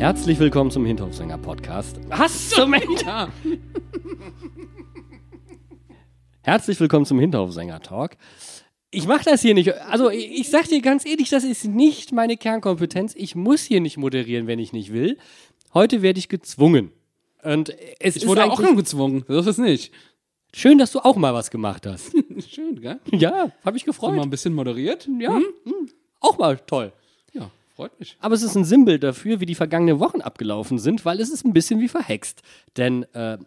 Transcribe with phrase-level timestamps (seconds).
[0.00, 2.00] Herzlich willkommen zum Hinterhofsänger Podcast.
[2.08, 3.28] Was zum Henker?
[6.40, 8.12] Herzlich willkommen zum Hinterhofsänger Talk.
[8.90, 9.74] Ich mache das hier nicht.
[9.74, 13.14] Also ich, ich sag dir ganz ehrlich, das ist nicht meine Kernkompetenz.
[13.14, 15.18] Ich muss hier nicht moderieren, wenn ich nicht will.
[15.74, 16.92] Heute werde ich gezwungen.
[17.42, 19.26] Und es Ich wurde auch schon gezwungen.
[19.28, 19.92] So ist es nicht.
[20.54, 22.16] schön, dass du auch mal was gemacht hast.
[22.48, 23.00] Schön, gell?
[23.12, 24.16] ja, habe ich gefreut.
[24.16, 25.06] mal ein bisschen moderiert.
[25.20, 25.44] ja, hm,
[26.20, 26.90] auch mal toll.
[27.34, 27.50] Ja,
[27.80, 28.16] freut mich.
[28.20, 31.44] Aber es ist ein Sinnbild dafür, wie die vergangenen Wochen abgelaufen sind, weil es ist
[31.44, 32.42] ein bisschen wie verhext.
[32.76, 33.38] Denn äh,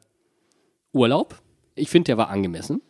[0.92, 1.39] Urlaub,
[1.76, 2.81] ich finde, der war angemessen.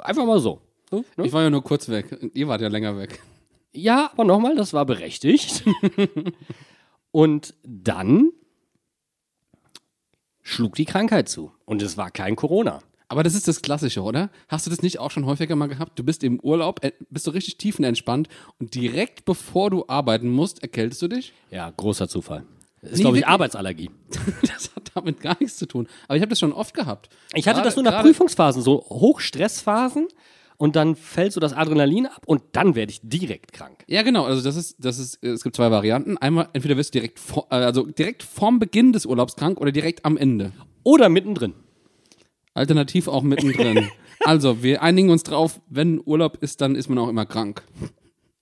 [0.00, 0.60] Einfach mal so.
[0.90, 1.26] so ne?
[1.26, 2.18] Ich war ja nur kurz weg.
[2.34, 3.20] Ihr wart ja länger weg.
[3.72, 5.64] Ja, aber nochmal, das war berechtigt.
[7.12, 8.32] Und dann
[10.42, 11.52] schlug die Krankheit zu.
[11.64, 12.80] Und es war kein Corona.
[13.14, 14.28] Aber das ist das Klassische, oder?
[14.48, 15.96] Hast du das nicht auch schon häufiger mal gehabt?
[15.96, 20.62] Du bist im Urlaub, äh, bist du richtig tiefenentspannt und direkt bevor du arbeiten musst,
[20.64, 21.32] erkältest du dich?
[21.52, 22.42] Ja, großer Zufall.
[22.82, 23.32] Das ist, Nee, glaube ich, wirklich?
[23.32, 23.90] Arbeitsallergie.
[24.42, 25.86] Das hat damit gar nichts zu tun.
[26.08, 27.08] Aber ich habe das schon oft gehabt.
[27.34, 30.08] Ich hatte Gerade- das nur nach Prüfungsphasen, so Hochstressphasen.
[30.56, 33.84] Und dann fällt so das Adrenalin ab und dann werde ich direkt krank.
[33.88, 34.24] Ja, genau.
[34.24, 36.16] Also das ist, das ist, es gibt zwei Varianten.
[36.18, 39.72] Einmal, entweder wirst du direkt, vor, äh, also direkt vorm Beginn des Urlaubs krank oder
[39.72, 40.52] direkt am Ende.
[40.84, 41.54] Oder mittendrin.
[42.54, 43.88] Alternativ auch mittendrin.
[44.24, 47.64] also, wir einigen uns drauf, wenn Urlaub ist, dann ist man auch immer krank.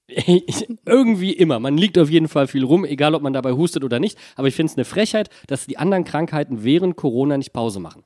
[0.87, 1.59] Irgendwie immer.
[1.59, 4.19] Man liegt auf jeden Fall viel rum, egal ob man dabei hustet oder nicht.
[4.37, 8.03] Aber ich finde es eine Frechheit, dass die anderen Krankheiten während Corona nicht Pause machen.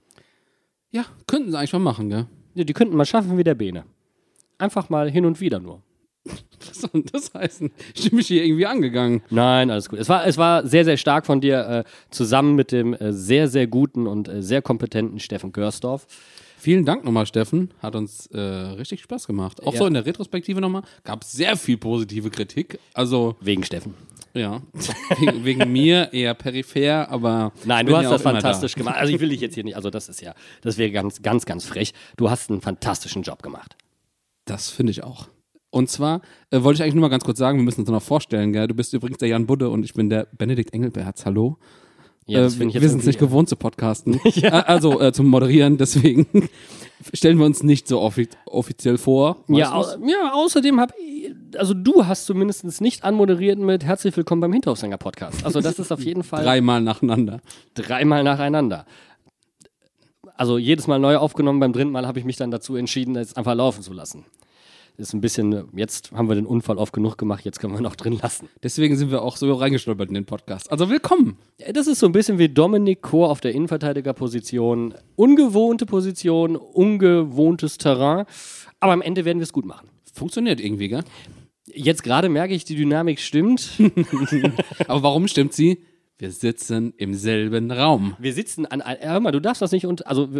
[0.90, 2.26] Ja, könnten sie eigentlich mal machen, gell?
[2.54, 3.84] Ja, Die könnten mal schaffen wie der Bene.
[4.58, 5.82] Einfach mal hin und wieder nur.
[6.80, 7.70] Soll denn das heißen?
[7.94, 9.22] Ich bin mich hier irgendwie angegangen.
[9.30, 9.98] Nein, alles gut.
[9.98, 13.48] Es war, es war sehr, sehr stark von dir, äh, zusammen mit dem äh, sehr,
[13.48, 16.06] sehr guten und äh, sehr kompetenten Steffen Görsdorf.
[16.58, 17.70] Vielen Dank nochmal, Steffen.
[17.80, 19.62] Hat uns äh, richtig Spaß gemacht.
[19.62, 19.78] Auch Ja.
[19.80, 20.82] so in der Retrospektive nochmal.
[21.04, 22.78] Gab sehr viel positive Kritik.
[22.94, 23.94] Also, Wegen Steffen.
[24.34, 24.62] ja,
[25.18, 27.52] wegen, wegen mir eher peripher, aber.
[27.64, 28.96] Nein, du hast ja das fantastisch gemacht.
[28.96, 31.44] Also ich will dich jetzt hier nicht, also das ist ja, das wäre ganz, ganz,
[31.46, 31.92] ganz frech.
[32.16, 33.76] Du hast einen fantastischen Job gemacht.
[34.46, 34.54] Da.
[34.54, 35.28] Das finde ich auch.
[35.76, 38.02] Und zwar äh, wollte ich eigentlich nur mal ganz kurz sagen, wir müssen uns noch
[38.02, 38.66] vorstellen, gell?
[38.66, 41.26] Du bist übrigens der Jan Budde und ich bin der Benedikt Engelberts.
[41.26, 41.58] Hallo.
[42.24, 44.18] Ja, äh, wir sind es nicht gewohnt zu podcasten.
[44.36, 46.48] Äh, Also äh, zum Moderieren, deswegen
[47.12, 49.44] stellen wir uns nicht so offi offiziell vor.
[49.48, 54.40] Ja, au ja, außerdem habe ich, also du hast zumindest nicht anmoderiert mit Herzlich willkommen
[54.40, 55.44] beim Hinterhofsänger Podcast.
[55.44, 56.22] Also das ist auf jeden?
[56.22, 57.42] Fall Dreimal nacheinander.
[57.74, 58.86] dreimal nacheinander.
[60.38, 63.36] Also jedes Mal neu aufgenommen, beim dritten Mal habe ich mich dann dazu entschieden, es
[63.36, 64.24] einfach laufen zu lassen.
[64.98, 67.96] Ist ein bisschen, jetzt haben wir den Unfall oft genug gemacht, jetzt können wir noch
[67.96, 68.48] drin lassen.
[68.62, 70.72] Deswegen sind wir auch so reingestolpert in den Podcast.
[70.72, 71.36] Also willkommen.
[71.70, 74.94] Das ist so ein bisschen wie Dominik Kor auf der Innenverteidigerposition.
[75.14, 78.24] Ungewohnte Position, ungewohntes Terrain.
[78.80, 79.90] Aber am Ende werden wir es gut machen.
[80.14, 81.04] Funktioniert irgendwie, gell?
[81.66, 83.72] Jetzt gerade merke ich, die Dynamik stimmt.
[84.88, 85.84] Aber warum stimmt sie?
[86.16, 88.16] Wir sitzen im selben Raum.
[88.18, 90.30] Wir sitzen an, hör mal, du darfst das nicht und also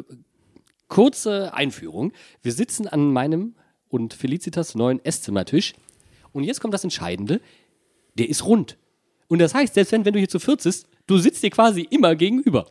[0.89, 2.12] kurze Einführung.
[2.41, 3.55] Wir sitzen an meinem
[3.89, 5.75] und Felicitas neuen Esszimmertisch
[6.33, 7.41] und jetzt kommt das Entscheidende.
[8.15, 8.77] Der ist rund.
[9.29, 11.83] Und das heißt, selbst wenn, wenn du hier zu viert sitzt, du sitzt dir quasi
[11.91, 12.67] immer gegenüber.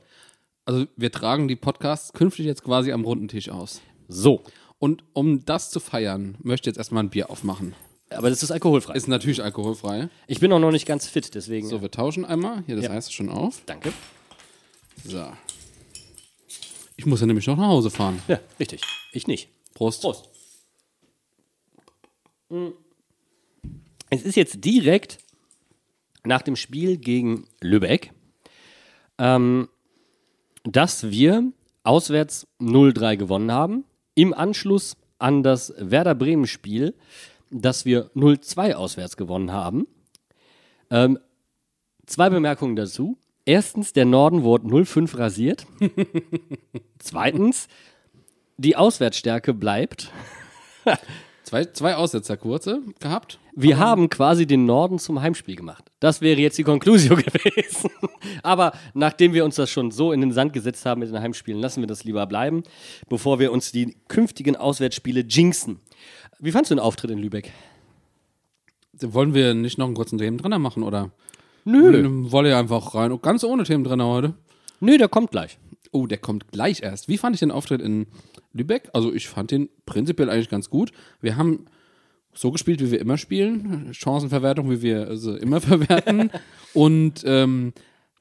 [0.66, 3.81] Also wir tragen die Podcasts künftig jetzt quasi am runden Tisch aus.
[4.08, 4.44] So.
[4.80, 7.75] Und um das zu feiern, möchte ich jetzt erstmal ein Bier aufmachen.
[8.09, 8.94] Aber das ist alkoholfrei.
[8.94, 10.09] Ist natürlich alkoholfrei.
[10.28, 11.68] Ich bin auch noch nicht ganz fit, deswegen.
[11.68, 12.64] So, wir tauschen einmal.
[12.66, 12.98] Hier, das Ja.
[12.98, 13.62] Ist schon auf.
[13.66, 13.94] Danke.
[15.04, 15.25] So.
[16.98, 18.22] Ich muss ja nämlich noch nach Hause fahren.
[18.28, 18.81] Ja, richtig.
[19.12, 19.50] Ich nicht.
[19.74, 20.02] Prost.
[20.02, 20.30] Prost.
[24.09, 25.18] Es ist jetzt direkt
[26.24, 28.12] nach dem Spiel gegen Lübeck,
[29.18, 29.69] ähm,
[30.63, 31.51] dass wir
[31.83, 33.86] auswärts 0-3 gewonnen haben.
[34.15, 36.95] Im Anschluss an das Werder Bremen-Spiel,
[37.51, 39.88] dass wir 0-2 auswärts gewonnen haben.
[40.89, 41.19] Ähm,
[42.06, 43.18] zwei Bemerkungen dazu.
[43.45, 45.68] Erstens, der Norden wurde 0-5 rasiert.
[47.00, 47.68] Zweitens,
[48.57, 50.12] die Auswärtsstärke bleibt.
[51.45, 53.38] Zwei, zwei Aussetzer kurze gehabt.
[53.56, 55.86] Wir haben quasi den Norden zum Heimspiel gemacht.
[56.00, 57.92] Das wäre jetzt die Conclusio gewesen.
[58.42, 61.62] Aber nachdem wir uns das schon so in den Sand gesetzt haben mit den Heimspielen,
[61.62, 62.63] lassen wir das lieber bleiben,
[63.09, 65.80] bevor wir uns die künftigen Auswärtsspiele jinxen.
[66.39, 67.51] Wie fandst du den Auftritt in Lübeck?
[69.00, 71.12] Wollen wir nicht noch einen kurzen Themendrenner machen, oder?
[71.63, 72.31] Nö.
[72.31, 73.15] Wolle ja einfach rein.
[73.21, 74.33] Ganz ohne Themendrenner heute.
[74.80, 75.59] Nö, der kommt gleich.
[75.95, 77.07] Oh, der kommt gleich erst.
[77.07, 78.07] Wie fand ich den Auftritt in
[78.51, 78.89] Lübeck?
[78.92, 80.92] Also ich fand den prinzipiell eigentlich ganz gut.
[81.21, 81.68] Wir haben
[82.33, 83.94] so gespielt, wie wir immer spielen.
[83.94, 86.31] Chancenverwertung, wie wir also immer verwerten.
[86.74, 87.71] Und ähm,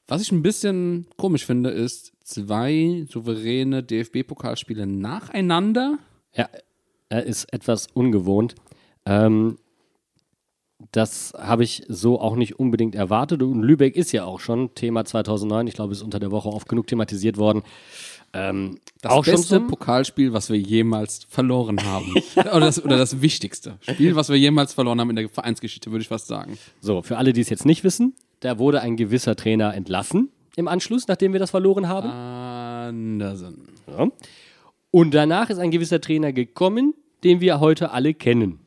[0.07, 5.99] was ich ein bisschen komisch finde, ist zwei souveräne DFB-Pokalspiele nacheinander.
[6.33, 6.47] Ja,
[7.09, 8.55] er ist etwas ungewohnt.
[9.05, 9.57] Ähm,
[10.91, 13.41] das habe ich so auch nicht unbedingt erwartet.
[13.41, 15.67] Und Lübeck ist ja auch schon Thema 2009.
[15.67, 17.63] Ich glaube, es ist unter der Woche oft genug thematisiert worden.
[18.33, 22.13] Ähm, Das auch schon beste zum, Pokalspiel, was wir jemals verloren haben.
[22.35, 26.01] oder, das, oder das wichtigste Spiel, was wir jemals verloren haben in der Vereinsgeschichte, würde
[26.01, 26.57] ich fast sagen.
[26.81, 30.67] So, für alle, die es jetzt nicht wissen, da wurde ein gewisser Trainer entlassen im
[30.67, 32.09] Anschluss, nachdem wir das verloren haben.
[32.09, 33.69] Andersen.
[33.87, 34.07] Ja.
[34.91, 36.93] Und danach ist ein gewisser Trainer gekommen,
[37.23, 38.59] den wir heute alle kennen.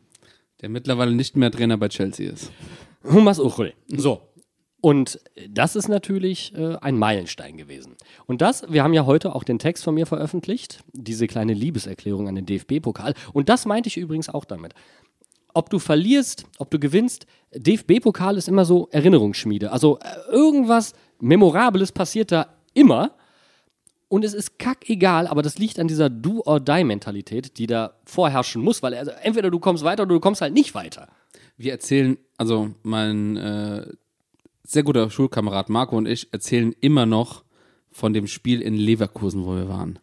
[0.61, 2.51] Der mittlerweile nicht mehr Trainer bei Chelsea ist.
[3.03, 3.75] Thomas Uchel.
[3.89, 4.21] So.
[4.81, 7.97] Und das ist natürlich äh, ein Meilenstein gewesen.
[8.27, 12.29] Und das, wir haben ja heute auch den Text von mir veröffentlicht, diese kleine Liebeserklärung
[12.29, 13.15] an den DFB-Pokal.
[13.33, 14.75] Und das meinte ich übrigens auch damit.
[15.53, 19.73] Ob du verlierst, ob du gewinnst, DFB-Pokal ist immer so Erinnerungsschmiede.
[19.73, 23.13] Also äh, irgendwas Memorables passiert da immer.
[24.09, 28.95] Und es ist kackegal, aber das liegt an dieser Do-or-Die-Mentalität, die da vorherrschen muss, weil
[28.95, 31.09] also entweder du kommst weiter oder du kommst halt nicht weiter.
[31.59, 33.87] Wir erzählen, also mein äh,
[34.65, 37.45] sehr guter Schulkamerad Marco und ich erzählen immer noch
[37.91, 39.99] von dem Spiel in Leverkusen, wo wir waren.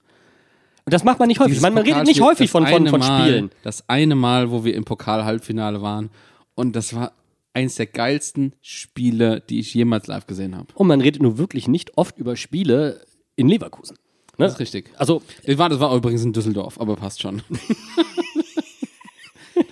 [0.86, 1.62] Und das macht man nicht häufig.
[1.62, 3.50] Man, man redet nicht häufig von, von, von Mal, Spielen.
[3.64, 6.12] Das eine Mal, wo wir im Pokal-Halbfinale waren.
[6.54, 7.14] Und das war
[7.54, 10.68] eins der geilsten Spiele, die ich jemals live gesehen habe.
[10.76, 13.02] Und man redet nur wirklich nicht oft über Spiele
[13.36, 13.98] in Leverkusen.
[14.38, 14.46] Ne?
[14.46, 14.92] Das ist richtig.
[14.98, 17.42] Also, Das war, das war übrigens in Düsseldorf, aber passt schon.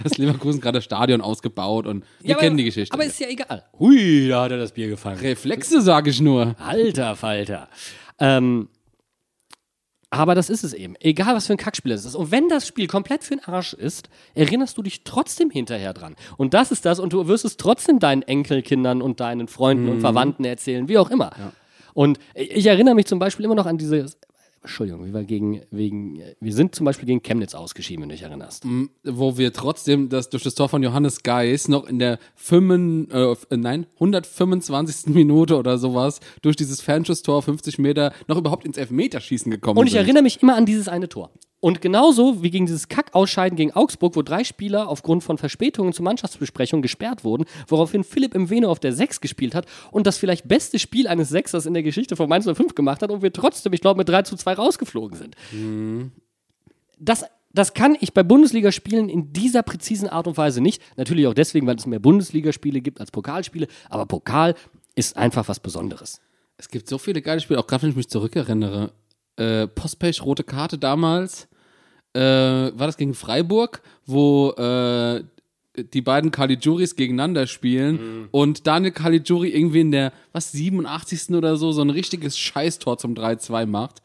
[0.03, 2.93] das Leverkusen gerade das Stadion ausgebaut und wir ja, kennen aber, die Geschichte.
[2.93, 3.65] Aber ist ja egal.
[3.79, 5.19] Hui, da hat er das Bier gefangen.
[5.19, 6.55] Reflexe, sage ich nur.
[6.59, 7.69] Alter Falter.
[8.19, 8.69] Ähm,
[10.09, 10.95] aber das ist es eben.
[10.99, 12.13] Egal, was für ein Kackspiel es ist.
[12.13, 16.15] Und wenn das Spiel komplett für den Arsch ist, erinnerst du dich trotzdem hinterher dran.
[16.37, 16.99] Und das ist das.
[16.99, 21.09] Und du wirst es trotzdem deinen Enkelkindern und deinen Freunden und Verwandten erzählen, wie auch
[21.09, 21.31] immer.
[21.93, 24.05] Und ich erinnere mich zum Beispiel immer noch an diese.
[24.61, 28.63] Entschuldigung, wir gegen, wegen, wir sind zum Beispiel gegen Chemnitz ausgeschieden, wenn du dich erinnerst.
[29.03, 33.31] Wo wir trotzdem das durch das Tor von Johannes Geis noch in der 5, äh,
[33.33, 35.13] äh, nein, 125.
[35.13, 39.93] Minute oder sowas durch dieses Fernschusstor 50 Meter noch überhaupt ins Elfmeterschießen gekommen Und ich
[39.93, 40.01] sind.
[40.01, 41.29] erinnere mich immer an dieses eine Tor.
[41.63, 46.03] Und genauso wie gegen dieses Kackausscheiden gegen Augsburg, wo drei Spieler aufgrund von Verspätungen zur
[46.03, 50.45] Mannschaftsbesprechung gesperrt wurden, woraufhin Philipp im Veno auf der 6 gespielt hat und das vielleicht
[50.49, 53.71] beste Spiel eines Sechsers in der Geschichte von Mainz 05 gemacht hat und wir trotzdem,
[53.71, 55.37] ich glaube, mit 3 zu 2 rausgeflogen sind.
[56.99, 57.23] Das,
[57.53, 60.81] das kann ich bei Bundesligaspielen in dieser präzisen Art und Weise nicht.
[60.97, 64.55] Natürlich auch deswegen, weil es mehr Bundesligaspiele gibt als Pokalspiele, aber Pokal
[64.95, 66.19] ist einfach was Besonderes.
[66.57, 68.91] Es gibt so viele geile Spiele, auch gerade wenn ich mich zurückerinnere.
[69.37, 71.47] Äh, Postpech, rote Karte damals.
[72.13, 75.23] Äh, war das gegen Freiburg, wo äh,
[75.75, 81.31] die beiden Caligiuris gegeneinander spielen und Daniel Caligiuri irgendwie in der, was, 87.
[81.35, 84.03] oder so, so ein richtiges Scheißtor zum 3-2 macht.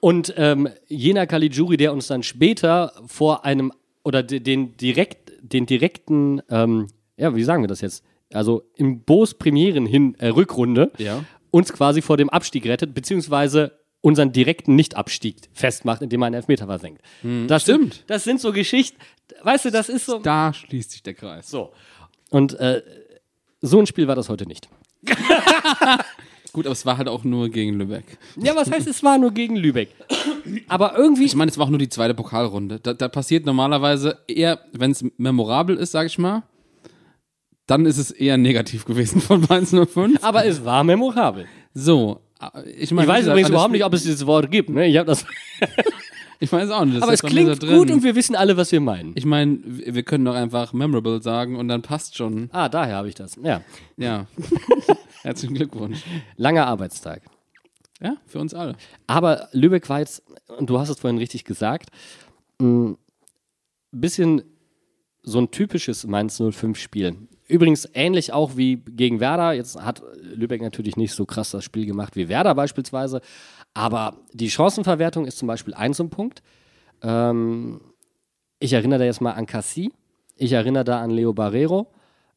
[0.00, 3.70] Und ähm, jener Caligiuri, der uns dann später vor einem
[4.02, 6.86] oder de- den direkt den direkten, ähm,
[7.18, 8.02] ja, wie sagen wir das jetzt?
[8.32, 11.22] Also im Boos Premieren hin äh, Rückrunde Ja.
[11.50, 16.66] uns quasi vor dem Abstieg rettet, beziehungsweise unseren direkten Nicht-Abstieg festmacht, indem er einen Elfmeter
[16.66, 17.02] versenkt.
[17.46, 17.94] das stimmt.
[17.94, 18.98] Sind, das sind so Geschichten,
[19.42, 20.18] weißt du, das ist so.
[20.18, 21.50] Da schließt sich der Kreis.
[21.50, 21.72] So.
[22.30, 22.82] Und äh,
[23.60, 24.68] so ein Spiel war das heute nicht.
[26.52, 28.18] Gut, aber es war halt auch nur gegen Lübeck.
[28.36, 29.90] Ja, was heißt, es war nur gegen Lübeck.
[30.66, 31.24] Aber irgendwie.
[31.24, 32.80] Ich meine, es war auch nur die zweite Pokalrunde.
[32.80, 36.42] Da, da passiert normalerweise eher, wenn es memorabel ist, sag ich mal,
[37.66, 40.24] dann ist es eher negativ gewesen von Mainz 05.
[40.24, 41.46] aber es war memorabel.
[41.72, 42.20] So,
[42.76, 44.70] ich meine, Ich weiß übrigens überhaupt nicht, ob es dieses Wort gibt.
[44.70, 44.86] Ne?
[44.86, 45.26] Ich hab das,
[46.42, 47.02] Ich weiß auch nicht.
[47.02, 49.12] aber es klingt gut und wir wissen alle, was wir meinen.
[49.14, 52.48] Ich meine, wir wir können doch einfach memorable sagen und dann passt schon.
[52.52, 53.36] Ah, daher habe ich das.
[53.42, 53.60] Ja.
[53.98, 54.26] Ja.
[55.22, 55.98] Herzlichen Glückwunsch.
[56.36, 57.22] Langer Arbeitstag.
[58.02, 58.74] Ja, für uns alle.
[59.06, 60.22] Aber Lübeck war jetzt,
[60.56, 61.90] und du hast es vorhin richtig gesagt,
[62.58, 62.96] ein
[63.92, 64.42] bisschen
[65.22, 67.16] so ein typisches Mainz 05-Spiel.
[67.50, 69.52] Übrigens ähnlich auch wie gegen Werder.
[69.52, 73.20] Jetzt hat Lübeck natürlich nicht so krass das Spiel gemacht wie Werder beispielsweise.
[73.74, 76.42] Aber die Chancenverwertung ist zum Beispiel ein so ein Punkt.
[77.02, 77.80] Ähm,
[78.60, 79.92] ich erinnere da jetzt mal an Cassie.
[80.36, 81.88] Ich erinnere da an Leo Barrero,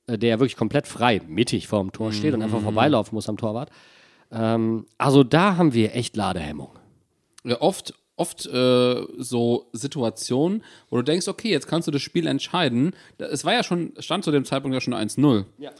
[0.07, 3.37] äh, der ja wirklich komplett frei mittig vorm Tor steht und einfach vorbeilaufen muss am
[3.37, 3.69] Torwart.
[4.31, 6.71] Ähm, also da haben wir echt Ladehemmung.
[7.43, 12.27] Ja, oft oft äh, so Situationen, wo du denkst, okay, jetzt kannst du das Spiel
[12.27, 12.95] entscheiden.
[13.17, 15.45] Es war ja schon, stand zu dem Zeitpunkt ja schon 1-0.
[15.57, 15.71] Ja.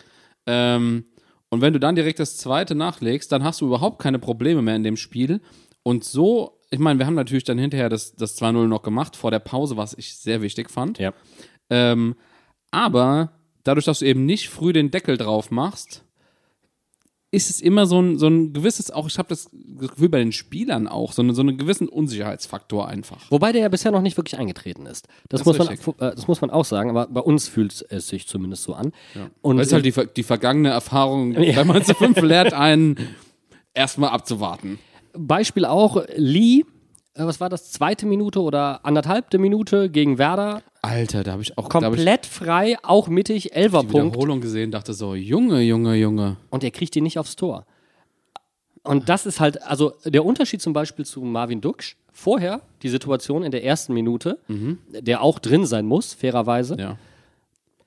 [0.45, 1.05] Ähm,
[1.49, 4.75] und wenn du dann direkt das zweite nachlegst, dann hast du überhaupt keine Probleme mehr
[4.75, 5.41] in dem Spiel.
[5.83, 9.29] Und so, ich meine, wir haben natürlich dann hinterher das, das 2-0 noch gemacht, vor
[9.29, 10.97] der Pause, was ich sehr wichtig fand.
[10.97, 11.13] Ja.
[11.69, 12.15] Ähm,
[12.71, 16.03] aber dadurch, dass du eben nicht früh den Deckel drauf machst,
[17.33, 19.49] ist es immer so ein, so ein gewisses, auch ich habe das
[19.79, 23.19] Gefühl bei den Spielern auch, so, eine, so einen gewissen Unsicherheitsfaktor einfach.
[23.31, 25.07] Wobei der ja bisher noch nicht wirklich eingetreten ist.
[25.29, 27.85] Das, Das muss, ist man, äh, das muss man auch sagen, aber bei uns fühlt
[27.89, 28.93] es sich zumindest so an.
[29.41, 31.55] Und Das ist halt die, die vergangene Erfahrung, Ja.
[31.55, 32.97] wenn man zu fünf lernt, einen
[33.73, 34.77] erstmal abzuwarten.
[35.17, 36.65] Beispiel auch Lee,
[37.15, 41.57] äh, was war das, zweite Minute oder anderthalbte Minute gegen Werder, Alter, da habe ich
[41.57, 45.95] auch hab ich komplett frei, auch mittig, die Elferpunkt Wiederholung gesehen, dachte so, Junge, Junge,
[45.95, 46.35] Junge.
[46.49, 47.65] und er kriegt ihn nicht aufs Tor.
[48.83, 53.43] Und das ist halt, also der Unterschied zum Beispiel zu Marvin Duksch, vorher die Situation
[53.43, 54.39] in der ersten Minute,
[54.89, 56.97] der auch drin sein muss, fairerweise, Ja.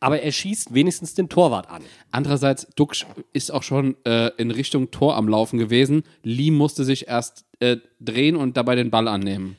[0.00, 1.82] aber er schießt wenigstens den Torwart an.
[2.12, 6.02] Andererseits, Duxch ist auch schon äh, in Richtung Tor am Laufen gewesen.
[6.22, 9.56] Lee musste sich erst äh, drehen und dabei den Ball annehmen.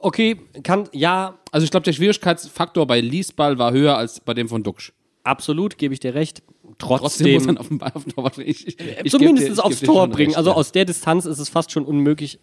[0.00, 4.34] Okay, kann, ja, Also ich glaube, der Schwierigkeitsfaktor bei Lees Ball war höher als bei
[4.34, 4.92] dem von Duxch.
[5.24, 6.42] absolut, gebe ich dir recht.
[6.78, 9.64] Trotzdem muss Trotzdem, man auf den Ball auf den Torwart ich, ich, ich zumindest dir-
[9.64, 10.28] aufs Tor bringen.
[10.28, 10.56] recht, also ja.
[10.56, 12.38] aus der Distanz ist es fast schon unmöglich,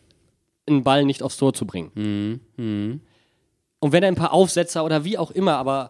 [0.68, 1.92] einen Ball nicht aufs Tor zu bringen.
[2.58, 3.01] Mhm,
[3.80, 5.89] Und wenn er ein paar Aufsetzer oder wie auch immer, aber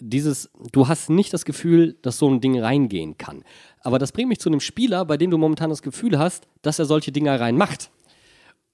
[0.00, 3.44] dieses, du hast nicht das Gefühl, dass so ein Ding reingehen kann.
[3.80, 6.78] Aber das bringt mich zu einem Spieler, bei dem du momentan das Gefühl hast, dass
[6.78, 7.90] er solche Dinger reinmacht.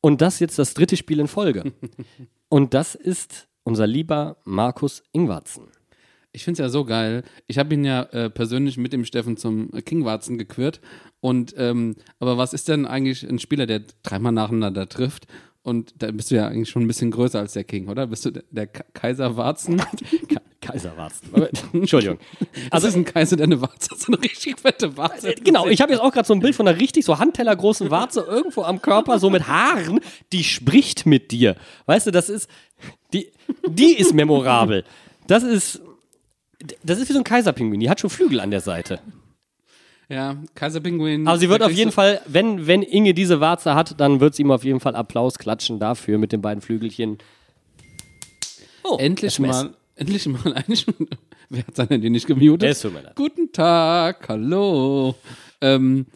[0.03, 1.73] Und das jetzt das dritte Spiel in Folge.
[2.51, 5.69] Und das ist unser lieber Markus Ingwarzen.
[6.33, 7.23] Ich finde es ja so geil.
[7.47, 10.81] Ich habe ihn ja äh, persönlich mit dem Steffen zum Kingwarzen gequirlt.
[11.21, 15.27] Und ähm, aber was ist denn eigentlich ein Spieler, der dreimal nacheinander trifft?
[15.65, 18.09] Und da bist du ja eigentlich schon ein bisschen größer als der King, oder?
[18.09, 19.77] Bist du der, der Ka- Kaiser Warzen?
[20.29, 21.29] Ka Kaiserwarzen.
[21.73, 22.19] Entschuldigung.
[22.71, 25.35] Also ist ein Kaiser, der eine Warze hat, so eine richtig fette Warze.
[25.43, 28.21] Genau, ich habe jetzt auch gerade so ein Bild von einer richtig so handtellergroßen Warze
[28.21, 30.01] irgendwo am Körper, so mit Haaren,
[30.33, 31.57] die spricht mit dir.
[31.87, 32.49] Weißt du, das ist,
[33.13, 33.29] die,
[33.69, 34.85] die ist memorabel.
[35.27, 35.81] Das ist,
[36.85, 39.01] das ist wie so ein Kaiserpinguin, die hat schon Flügel an der Seite.
[40.13, 41.27] Ja, Kaiserpinguin.
[41.27, 44.35] Aber sie wird auf jeden du- Fall, wenn, wenn Inge diese Warze hat, dann wird
[44.35, 47.17] sie ihm auf jeden Fall Applaus klatschen dafür mit den beiden Flügelchen.
[48.85, 49.57] Oh, Endlich SMS.
[49.65, 50.87] mal, endlich mal eigentlich.
[51.49, 52.81] Wer hat seine die nicht gemutet?
[52.81, 53.17] Tut mir leid.
[53.17, 55.15] Guten Tag, hallo.
[55.61, 56.07] Ähm,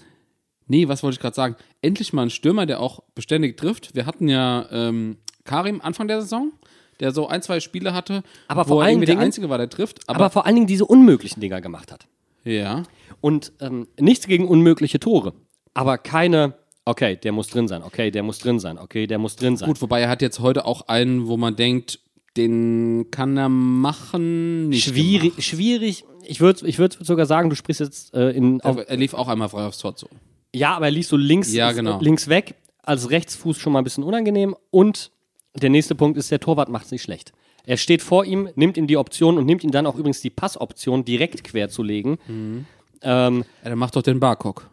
[0.66, 1.56] nee, was wollte ich gerade sagen?
[1.80, 3.94] Endlich mal ein Stürmer, der auch beständig trifft.
[3.94, 6.52] Wir hatten ja ähm, Karim Anfang der Saison,
[7.00, 9.48] der so ein, zwei Spiele hatte, Aber wo vor er allen irgendwie der Dingen- Einzige
[9.48, 10.00] war, der trifft.
[10.06, 12.06] Aber, Aber vor allen Dingen diese unmöglichen Dinger gemacht hat.
[12.46, 12.82] Ja,
[13.20, 15.34] Und ähm, nichts gegen unmögliche Tore.
[15.74, 19.36] Aber keine, okay, der muss drin sein, okay, der muss drin sein, okay, der muss
[19.36, 19.68] drin sein.
[19.68, 22.00] gut, wobei er hat jetzt heute auch einen, wo man denkt,
[22.36, 24.70] den kann er machen.
[24.74, 26.04] Schwierig, schwierig.
[26.24, 28.60] Ich würde ich würd sogar sagen, du sprichst jetzt äh, in.
[28.60, 28.88] Auf, gemacht.
[28.90, 30.06] Er lief auch einmal frei aufs Tor zu.
[30.54, 32.00] ja, aber er liest so links, Ja, genau.
[32.00, 32.54] links weg.
[32.82, 34.54] Als Rechtsfuß schon mal ein bisschen unangenehm.
[34.70, 35.10] Und
[35.54, 37.32] der nächste Punkt ist, der Torwart macht es nicht schlecht.
[37.66, 40.30] Er steht vor ihm, nimmt ihm die Option und nimmt ihm dann auch übrigens die
[40.30, 42.18] Passoption direkt quer zu legen.
[42.28, 42.66] Mhm.
[43.02, 44.70] Ähm, Ja, der macht doch den Barcock.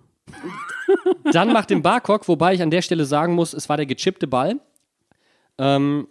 [1.32, 4.28] Dann macht den Barcock, wobei ich an der Stelle sagen muss, es war der gechippte
[4.28, 4.60] Ball.
[5.58, 6.08] Ähm,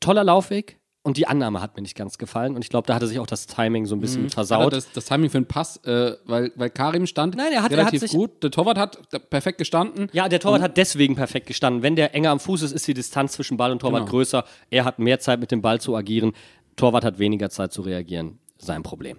[0.00, 3.06] toller Laufweg und die Annahme hat mir nicht ganz gefallen und ich glaube, da hatte
[3.06, 4.72] sich auch das Timing so ein bisschen er versaut.
[4.72, 7.84] das, das Timing für den Pass, äh, weil, weil Karim stand Nein, er hat- er
[7.84, 8.42] hat relativ gut.
[8.42, 8.98] Der Torwart hat
[9.30, 10.08] perfekt gestanden.
[10.12, 11.82] ja, der Torwart hat deswegen perfekt gestanden.
[11.82, 14.10] Wenn der enger am Fuß ist, ist die Distanz zwischen Ball und Torwart Genau.
[14.10, 14.44] größer.
[14.68, 16.32] Er hat mehr Zeit mit dem Ball zu agieren.
[16.76, 18.38] Torwart hat weniger Zeit zu reagieren.
[18.58, 19.18] Sein Problem.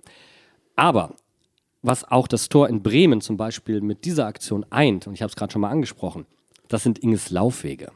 [0.75, 1.15] Aber
[1.81, 5.29] was auch das Tor in Bremen zum Beispiel mit dieser Aktion eint, und ich habe
[5.31, 6.27] es gerade schon mal angesprochen,
[6.67, 7.91] das sind Inges Laufwege.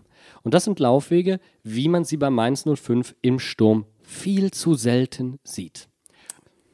[0.45, 5.39] Und das sind Laufwege, wie man sie bei Mainz 05 im Sturm viel zu selten
[5.43, 5.89] sieht.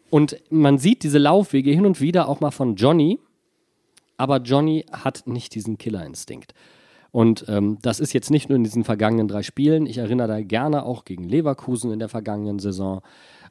[0.10, 3.18] Und man sieht diese Laufwege hin und wieder auch mal von Johnny,
[4.18, 6.54] aber Johnny hat nicht diesen Killerinstinkt.
[7.12, 9.86] Und ähm, das ist jetzt nicht nur in diesen vergangenen drei Spielen.
[9.86, 13.02] Ich erinnere da gerne auch gegen Leverkusen in der vergangenen Saison.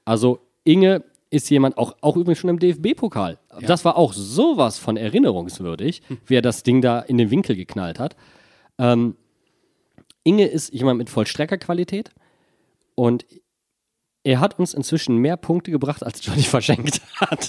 [0.04, 3.38] Also Inge ist jemand, auch, auch übrigens schon im DFB-Pokal.
[3.62, 7.98] Das war auch sowas von erinnerungswürdig, wie er das Ding da in den Winkel geknallt
[7.98, 8.16] hat.
[8.78, 9.16] Ähm,
[10.24, 12.10] Inge ist jemand mit Vollstreckerqualität
[12.94, 13.24] und
[14.22, 17.48] er hat uns inzwischen mehr Punkte gebracht, als Johnny verschenkt hat.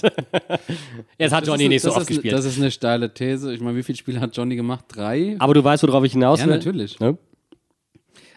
[1.18, 2.32] Jetzt hat Das Johnny ist- nicht so das oft ist, gespielt.
[2.34, 3.52] Das ist eine steile These.
[3.52, 4.86] Ich meine, wie viele Spiele hat Johnny gemacht?
[4.88, 5.36] Drei?
[5.38, 6.54] Aber du weißt, worauf ich hinaus Ja, will.
[6.54, 6.98] natürlich.
[6.98, 7.18] Ne?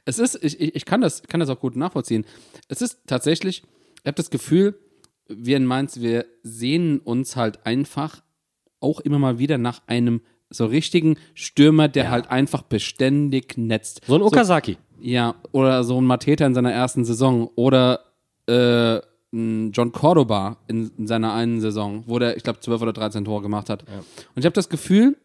[0.03, 2.25] Es ist, ich, ich, ich kann, das, kann das auch gut nachvollziehen.
[2.67, 3.63] Es ist tatsächlich,
[4.01, 4.77] ich habe das Gefühl,
[5.27, 8.21] wir in Mainz, wir sehnen uns halt einfach
[8.81, 14.01] auch immer mal wieder nach einem so richtigen Stürmer, der halt einfach beständig netzt.
[14.07, 14.77] So ein Okazaki.
[14.99, 17.99] Ja, oder so ein Mateta in seiner ersten Saison oder
[18.47, 18.99] äh,
[19.31, 23.41] John Cordoba in, in seiner einen Saison, wo der, ich glaube, 12 oder 13 Tore
[23.41, 23.83] gemacht hat.
[23.83, 25.17] Und ich habe das Gefühl,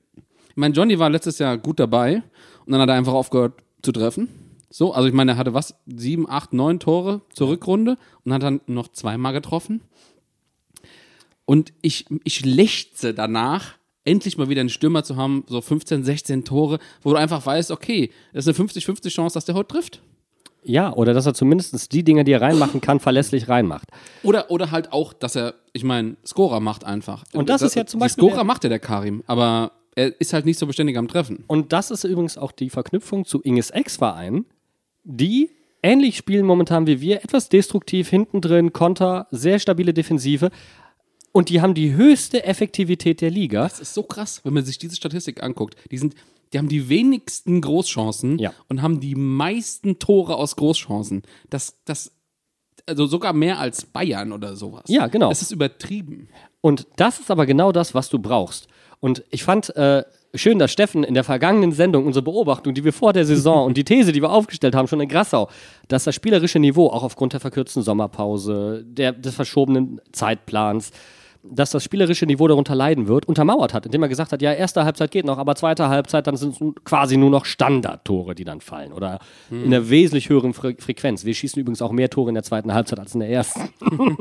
[0.49, 2.23] ich meine, Johnny war letztes Jahr gut dabei
[2.67, 4.29] und dann hat er einfach aufgehört zu treffen.
[4.69, 8.43] So, also ich meine, er hatte was, sieben, acht, neun Tore zur Rückrunde und hat
[8.43, 9.83] dann noch zweimal getroffen.
[11.45, 13.75] Und ich, ich lechze danach,
[14.05, 17.71] endlich mal wieder einen Stürmer zu haben, so 15, 16 Tore, wo du einfach weißt,
[17.71, 20.03] okay, das ist eine 50-50 Chance, dass der heute trifft.
[20.63, 23.89] Ja, oder dass er zumindest die Dinge, die er reinmachen kann, verlässlich reinmacht.
[24.23, 27.25] Oder, oder halt auch, dass er, ich meine, Scorer macht einfach.
[27.33, 30.45] Und das ist ja zum Beispiel Scorer macht ja der Karim, aber er ist halt
[30.45, 31.45] nicht so beständig am Treffen.
[31.47, 34.45] Und das ist übrigens auch die Verknüpfung zu Inges Ex-Verein,
[35.05, 35.51] die
[35.83, 40.51] ähnlich spielen momentan wie wir, etwas destruktiv, hinten drin, Konter, sehr stabile Defensive.
[41.33, 43.63] Und die haben die höchste Effektivität der Liga.
[43.63, 45.77] Das ist so krass, wenn man sich diese Statistik anguckt.
[45.91, 46.15] Die sind,
[46.53, 48.53] die haben die wenigsten Großchancen Ja.
[48.69, 51.23] und haben die meisten Tore aus Großchancen.
[51.49, 52.11] Das, das,
[52.87, 54.85] also sogar mehr als Bayern oder sowas.
[54.89, 55.29] Ja, genau.
[55.29, 56.29] Das ist übertrieben.
[56.61, 58.67] Und das ist aber genau das, was du brauchst.
[58.99, 62.93] Und ich fand äh, schön, dass Steffen in der vergangenen Sendung unsere Beobachtung, die wir
[62.93, 65.49] vor der Saison und die These, die wir aufgestellt haben, schon in Grassau,
[65.89, 70.91] dass das spielerische Niveau auch aufgrund der verkürzten Sommerpause, der, des verschobenen Zeitplans,
[71.43, 74.85] dass das spielerische Niveau darunter leiden wird, untermauert hat, indem er gesagt hat, ja, erste
[74.85, 78.61] Halbzeit geht noch, aber zweite Halbzeit, dann sind es quasi nur noch Standardtore, die dann
[78.61, 79.21] fallen oder
[79.51, 81.25] in einer wesentlich höheren Fre Frequenz.
[81.25, 83.71] Wir schießen übrigens auch mehr Tore in der zweiten Halbzeit als in der ersten.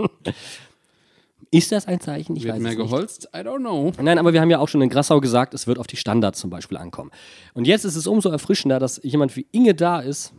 [1.52, 2.36] Ist das ein Zeichen?
[2.36, 2.86] Ich Wird weiß mehr es nicht.
[2.90, 3.30] geholzt?
[3.36, 3.92] I don't know.
[4.00, 6.40] Nein, aber wir haben ja auch schon in Grassau gesagt, es wird auf die Standards
[6.40, 7.12] zum Beispiel ankommen.
[7.54, 10.34] Und jetzt ist es umso erfrischender, dass jemand wie Inge da ist,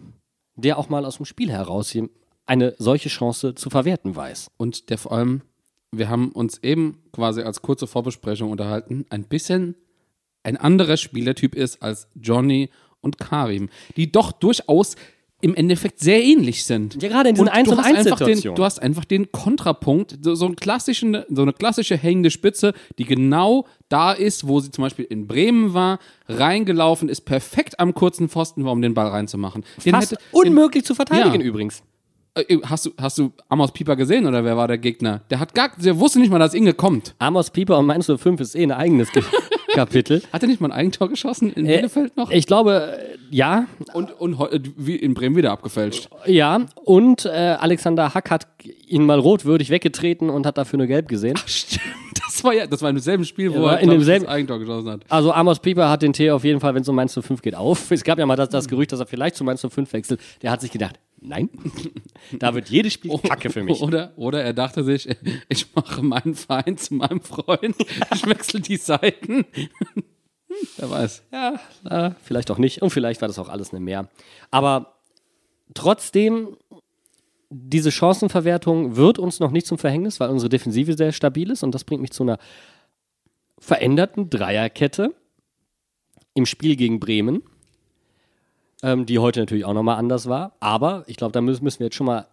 [0.54, 1.96] der auch mal aus dem Spiel heraus
[2.46, 4.50] eine solche Chance zu verwerten weiß.
[4.56, 5.42] Und der vor allem,
[5.92, 9.74] wir haben uns eben quasi als kurze Vorbesprechung unterhalten, ein bisschen
[10.42, 12.70] ein anderer Spielertyp ist als Johnny
[13.00, 14.94] und Karim, die doch durchaus
[15.42, 17.02] im Endeffekt sehr ähnlich sind.
[17.02, 18.40] Ja, gerade in diesen Und Eins- du und hast einfach den.
[18.54, 23.04] Du hast einfach den Kontrapunkt, so, so, einen klassischen, so eine klassische hängende Spitze, die
[23.04, 28.28] genau da ist, wo sie zum Beispiel in Bremen war, reingelaufen ist, perfekt am kurzen
[28.28, 29.64] Pfosten war, um den Ball reinzumachen.
[29.84, 31.46] Den Fast hätte- unmöglich zu verteidigen Ja.
[31.46, 31.82] übrigens.
[32.34, 35.20] Äh, Hast du, hast du Amos Pieper gesehen oder wer war der Gegner?
[35.30, 37.14] Der hat gar, der wusste nicht mal, dass Inge kommt.
[37.18, 39.22] Amos Pieper und Mainz 05 ist eh ein eigenes Ge-
[39.74, 40.20] Kapitel.
[40.32, 42.30] Hat er nicht mal ein Eigentor geschossen in Äh, Bielefeld noch?
[42.32, 46.08] Ich glaube, äh, ja, Und, und äh, wie in Bremen wieder abgefälscht.
[46.26, 46.66] ja.
[46.84, 48.48] Und äh, Alexander Hack hat
[48.88, 51.36] ihn mal rotwürdig weggetreten und hat dafür nur gelb gesehen.
[51.46, 51.82] Stimmt,
[52.40, 54.58] das war ja, das war in demselben Spiel, wo war er in demselben- das Eigentor
[54.58, 55.00] geschossen hat.
[55.08, 57.54] Also Amos Pieper hat den Tee auf jeden Fall, wenn es um Mainz 05 geht,
[57.54, 57.90] auf.
[57.90, 60.20] Es gab ja mal das, das Gerücht, dass er vielleicht zu Mainz 05 wechselt.
[60.42, 61.50] Der hat sich gedacht, nein,
[62.38, 63.80] da wird jedes Spiel Kacke für mich.
[63.82, 65.08] Oder, oder er dachte sich,
[65.48, 67.76] ich mache meinen Verein zu meinem Freund,
[68.14, 69.44] ich wechsle die Seiten.
[70.78, 71.22] Wer weiß.
[71.32, 72.82] Ja, vielleicht auch nicht.
[72.82, 74.08] Und vielleicht war das auch alles eine Mehr.
[74.50, 74.94] Aber
[75.74, 76.56] trotzdem,
[77.50, 81.64] diese Chancenverwertung wird uns noch nicht zum Verhängnis, weil unsere Defensive sehr stabil ist.
[81.64, 82.38] Und das bringt mich zu einer
[83.58, 85.14] veränderten Dreierkette
[86.34, 87.42] im Spiel gegen Bremen,
[88.82, 90.56] ähm, die heute natürlich auch nochmal anders war.
[90.60, 92.28] Aber ich glaube, da müssen, müssen wir jetzt schon mal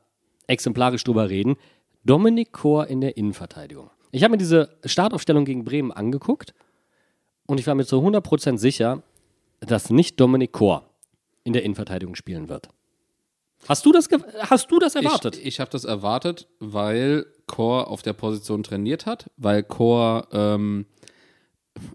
[0.46, 1.58] exemplarisch drüber reden.
[2.06, 3.90] Dominik Kor in der Innenverteidigung.
[4.12, 6.54] Ich habe mir diese Startaufstellung gegen Bremen angeguckt
[7.48, 9.02] und ich war mir zu 100% sicher,
[9.60, 10.90] dass nicht Dominik Kor
[11.44, 12.70] in der Innenverteidigung spielen wird.
[13.68, 15.38] Hast du das, ge- hast du das erwartet?
[15.38, 20.86] Ich, ich habe das erwartet, weil Chor auf der Position trainiert hat, weil Chor, ähm,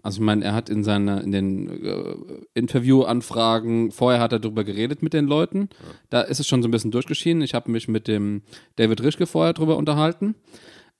[0.01, 2.15] also ich meine, er hat in seiner, in den äh,
[2.53, 5.69] Interviewanfragen, vorher hat er darüber geredet mit den Leuten.
[6.09, 7.41] Da ist es schon so ein bisschen durchgeschieden.
[7.41, 8.43] Ich habe mich mit dem
[8.75, 10.35] David Rischke vorher drüber unterhalten.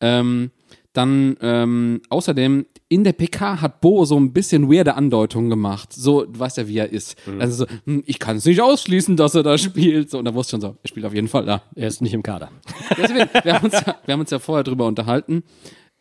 [0.04, 0.52] Ähm,
[0.92, 5.92] dann ähm, außerdem in der PK hat Bo so ein bisschen weirde Andeutungen gemacht.
[5.92, 7.18] So, du weißt ja, wie er ist.
[7.40, 10.12] Also so, hm, ich kann es nicht ausschließen, dass er da spielt.
[10.12, 11.64] So, und da wusste ich schon so, er spielt auf jeden Fall da.
[11.76, 12.52] er ist nicht im Kader.
[12.98, 15.44] Deswegen, wir, haben uns ja, wir haben uns ja vorher drüber unterhalten.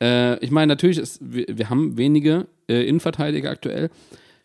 [0.03, 3.89] Äh, ich meine, natürlich, ist, wir, wir haben wenige äh, Innenverteidiger aktuell.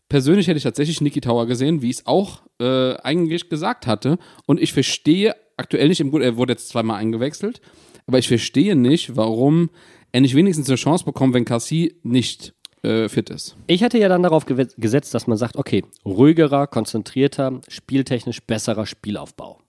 [0.08, 4.18] Persönlich hätte ich tatsächlich Niki Tower gesehen, wie ich es auch äh, eigentlich gesagt hatte.
[4.46, 7.60] Und ich verstehe aktuell nicht, im er wurde jetzt zweimal eingewechselt,
[8.08, 9.70] aber ich verstehe nicht, warum
[10.12, 13.58] er nicht wenigstens eine Chance bekommt, wenn Cassie nicht äh, fit ist.
[13.68, 19.60] Ich hätte ja dann darauf gesetzt, dass man sagt, okay, ruhigerer, konzentrierter, spieltechnisch besserer Spielaufbau.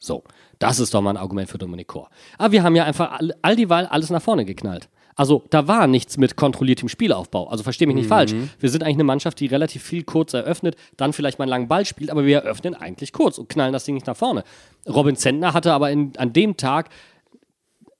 [0.00, 0.24] So,
[0.58, 2.08] das ist doch mal ein Argument für Dominik Kor.
[2.38, 4.88] Aber wir haben ja einfach all, all dieweil alles nach vorne geknallt.
[5.16, 7.48] Also da war nichts mit kontrolliertem Spielaufbau.
[7.48, 8.32] Also verstehe mich nicht falsch.
[8.60, 11.68] Wir sind eigentlich eine Mannschaft, die relativ viel kurz eröffnet, dann vielleicht mal einen langen
[11.68, 14.44] Ball spielt, aber wir eröffnen eigentlich kurz und knallen das Ding nicht nach vorne.
[14.88, 16.90] Robin Zentner hatte aber in, an dem Tag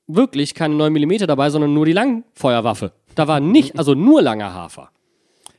[0.08, 2.92] wirklich keine 9 mm dabei, sondern nur die Langfeuerwaffe.
[3.14, 4.90] Da war nicht, also nur langer Hafer.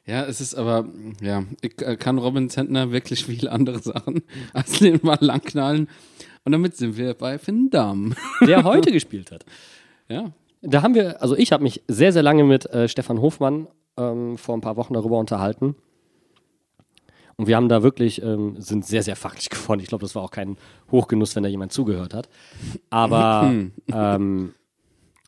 [0.06, 0.86] Ja, es ist aber,
[1.22, 5.88] ja, ich äh, kann Robin Zentner wirklich viele andere Sachen als den mal langknallen.
[6.44, 8.16] Und damit sind wir bei Finn Damm.
[8.48, 9.46] Der heute gespielt hat.
[10.08, 10.32] Ja,
[10.62, 14.38] Da haben wir, also ich habe mich sehr, sehr lange mit äh, Stefan Hofmann ähm,
[14.38, 15.76] vor ein paar Wochen darüber unterhalten.
[17.40, 19.80] Und wir haben da wirklich, ähm, sind sehr, sehr fachlich geworden.
[19.80, 20.58] Ich glaube, das war auch kein
[20.92, 22.28] Hochgenuss, wenn da jemand zugehört hat.
[22.90, 23.54] Aber
[23.94, 24.54] ähm,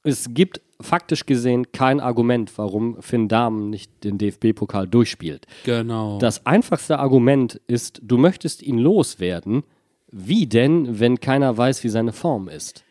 [0.03, 5.45] es gibt faktisch gesehen kein Argument, warum Finn Dahmen nicht den DFB-Pokal durchspielt.
[5.63, 6.17] genau.
[6.19, 9.63] Das einfachste Argument ist, du möchtest ihn loswerden.
[10.11, 12.83] Wie denn, wenn keiner weiß, wie seine Form ist?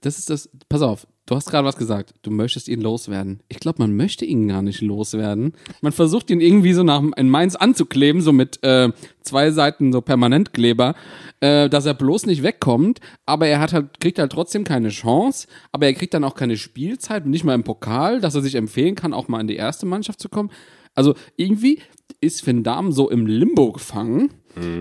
[0.00, 3.40] das ist das, pass auf, du hast gerade was gesagt, du möchtest ihn loswerden.
[3.48, 5.52] Ich glaube, man möchte ihn gar nicht loswerden.
[5.82, 8.90] Man versucht ihn irgendwie so nach in Mainz anzukleben, so mit äh,
[9.22, 10.94] zwei Seiten so Permanentkleber,
[11.40, 15.48] äh, dass er bloß nicht wegkommt, aber er hat halt, kriegt halt trotzdem keine Chance,
[15.72, 18.94] aber er kriegt dann auch keine Spielzeit, nicht mal im Pokal, dass er sich empfehlen
[18.94, 20.50] kann, auch mal in die erste Mannschaft zu kommen.
[20.94, 21.80] Also irgendwie
[22.20, 24.30] ist Finn Dahm so im Limbo gefangen.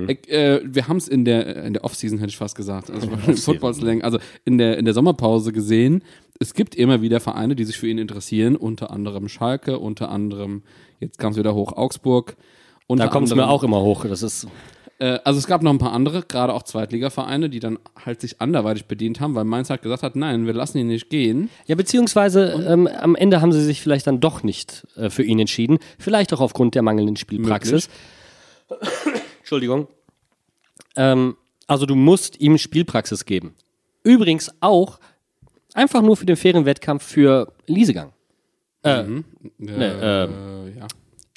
[0.07, 3.09] Ich, äh, wir haben es in der, in der Offseason, hätte ich fast gesagt, also
[3.27, 6.03] im Football-Slang, also in der, in der Sommerpause gesehen.
[6.39, 10.63] Es gibt immer wieder Vereine, die sich für ihn interessieren, unter anderem Schalke, unter anderem,
[10.99, 12.35] jetzt kam es wieder hoch, Augsburg.
[12.88, 14.05] Da kommt es mir auch immer hoch.
[14.05, 14.47] Das ist
[14.99, 18.41] äh, also es gab noch ein paar andere, gerade auch Zweitligavereine, die dann halt sich
[18.41, 21.49] anderweitig bedient haben, weil Mainz halt gesagt hat, nein, wir lassen ihn nicht gehen.
[21.65, 25.39] Ja, beziehungsweise ähm, am Ende haben sie sich vielleicht dann doch nicht äh, für ihn
[25.39, 25.79] entschieden.
[25.99, 27.89] Vielleicht auch aufgrund der mangelnden Spielpraxis.
[29.45, 29.88] Entschuldigung.
[30.95, 33.53] Ähm, also du musst ihm Spielpraxis geben.
[34.03, 34.99] Übrigens auch
[35.75, 38.12] einfach nur für den fairen Wettkampf für Liesegang.
[38.84, 39.21] Äh, Äh,
[39.60, 40.88] ähm, ja.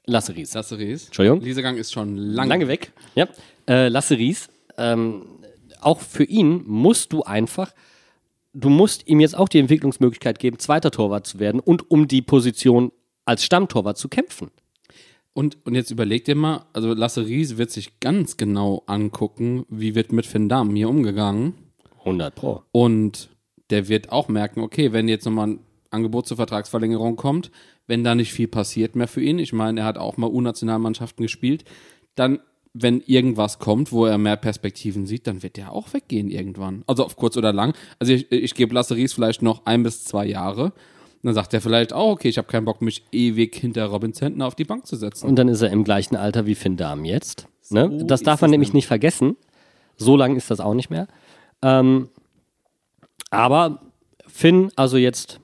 [0.06, 0.54] Lasse Ries.
[0.54, 1.04] Lasse Ries.
[1.04, 1.42] Entschuldigung?
[1.42, 2.92] Liesegang ist schon lange, Lange weg.
[3.14, 3.28] Ja.
[3.68, 4.48] Äh, Lasse Ries.
[4.78, 5.26] Ähm,
[5.82, 7.74] auch für ihn musst du einfach,
[8.54, 12.22] du musst ihm jetzt auch die Entwicklungsmöglichkeit geben, zweiter Torwart zu werden und um die
[12.22, 12.90] Position
[13.26, 14.50] als Stammtorwart zu kämpfen.
[15.38, 19.94] Und, und jetzt überleg dir mal, also Lasse Ries wird sich ganz genau angucken, wie
[19.94, 21.54] wird mit Finn Damm hier umgegangen.
[22.00, 22.64] 100 Pro.
[22.72, 23.28] Und
[23.70, 27.52] der wird auch merken, okay, wenn jetzt nochmal ein Angebot zur Vertragsverlängerung kommt,
[27.86, 31.22] wenn da nicht viel passiert mehr für ihn, ich meine, er hat auch mal U-Nationalmannschaften
[31.22, 31.62] gespielt,
[32.16, 32.40] dann,
[32.74, 36.82] wenn irgendwas kommt, wo er mehr Perspektiven sieht, dann wird der auch weggehen irgendwann.
[36.88, 37.76] Also auf kurz oder lang.
[38.00, 40.72] Also ich, ich gebe Lasse Ries vielleicht noch ein bis zwei Jahre.
[41.22, 44.46] Dann sagt er vielleicht auch, okay, ich habe keinen Bock, mich ewig hinter Robin Zentner
[44.46, 45.26] auf die Bank zu setzen.
[45.26, 47.48] Und dann ist er im gleichen Alter wie Finn Dahm jetzt.
[47.70, 47.90] Ne?
[47.98, 49.36] So das darf man nämlich nicht vergessen.
[49.96, 51.08] So lang ist das auch nicht mehr.
[51.60, 52.08] Ähm,
[53.30, 53.80] aber
[54.26, 55.40] Finn, also jetzt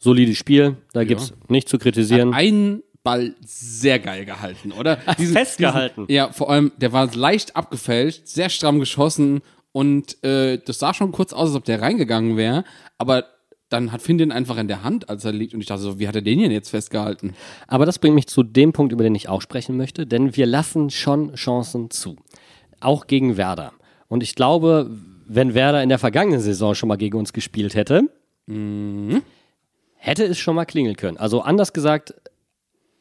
[0.00, 2.32] solides Spiel, da gibt es nichts zu kritisieren.
[2.32, 4.96] einen Ball sehr geil gehalten, oder?
[5.18, 6.06] Festgehalten.
[6.06, 10.94] Diesen, ja, vor allem, der war leicht abgefälscht, sehr stramm geschossen und äh, das sah
[10.94, 12.64] schon kurz aus, als ob der reingegangen wäre,
[12.98, 13.26] aber
[13.68, 15.98] dann hat Finn den einfach in der Hand, als er liegt und ich dachte so,
[15.98, 17.34] wie hat er den denn jetzt festgehalten?
[17.66, 20.46] Aber das bringt mich zu dem Punkt, über den ich auch sprechen möchte, denn wir
[20.46, 22.16] lassen schon Chancen zu.
[22.80, 23.72] Auch gegen Werder.
[24.08, 24.90] Und ich glaube,
[25.26, 28.08] wenn Werder in der vergangenen Saison schon mal gegen uns gespielt hätte,
[29.96, 31.16] hätte es schon mal klingeln können.
[31.16, 32.14] Also anders gesagt,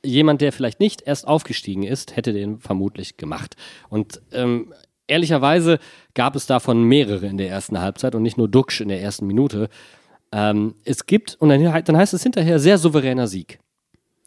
[0.04, 3.56] jemand, der vielleicht nicht erst aufgestiegen ist, hätte den vermutlich gemacht.
[3.90, 4.74] Und ähm,
[5.08, 5.80] ehrlicherweise
[6.14, 9.28] gab es davon mehrere in der ersten Halbzeit und nicht nur Duxch in der ersten
[9.28, 9.70] Minute.
[10.36, 13.60] Ähm, es gibt, und dann, dann heißt es hinterher sehr souveräner Sieg.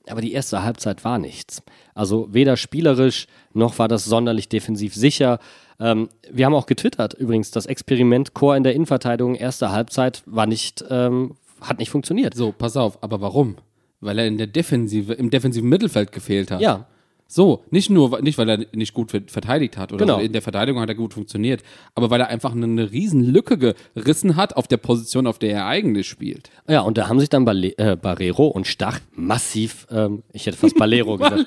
[0.09, 1.63] Aber die erste Halbzeit war nichts.
[1.95, 5.39] Also weder spielerisch noch war das sonderlich defensiv sicher.
[5.79, 10.47] Ähm, wir haben auch getwittert übrigens, das Experiment Chor in der Innenverteidigung erste Halbzeit war
[10.47, 12.35] nicht, ähm, hat nicht funktioniert.
[12.35, 13.57] So, pass auf, aber warum?
[14.01, 16.63] Weil er in der Defensive, im defensiven Mittelfeld gefehlt hat.
[16.63, 16.87] Ja.
[17.31, 20.17] So, nicht nur, nicht weil er nicht gut ver- verteidigt hat oder Genau.
[20.19, 21.63] so, in der Verteidigung hat er gut funktioniert,
[21.95, 25.51] aber weil er einfach eine, eine riesen Lücke gerissen hat auf der Position, auf der
[25.53, 26.49] er eigentlich spielt.
[26.67, 30.57] Ja, und da haben sich dann Bale äh, Barrero und Stach massiv, ähm, ich hätte
[30.57, 31.45] fast Balero gesagt.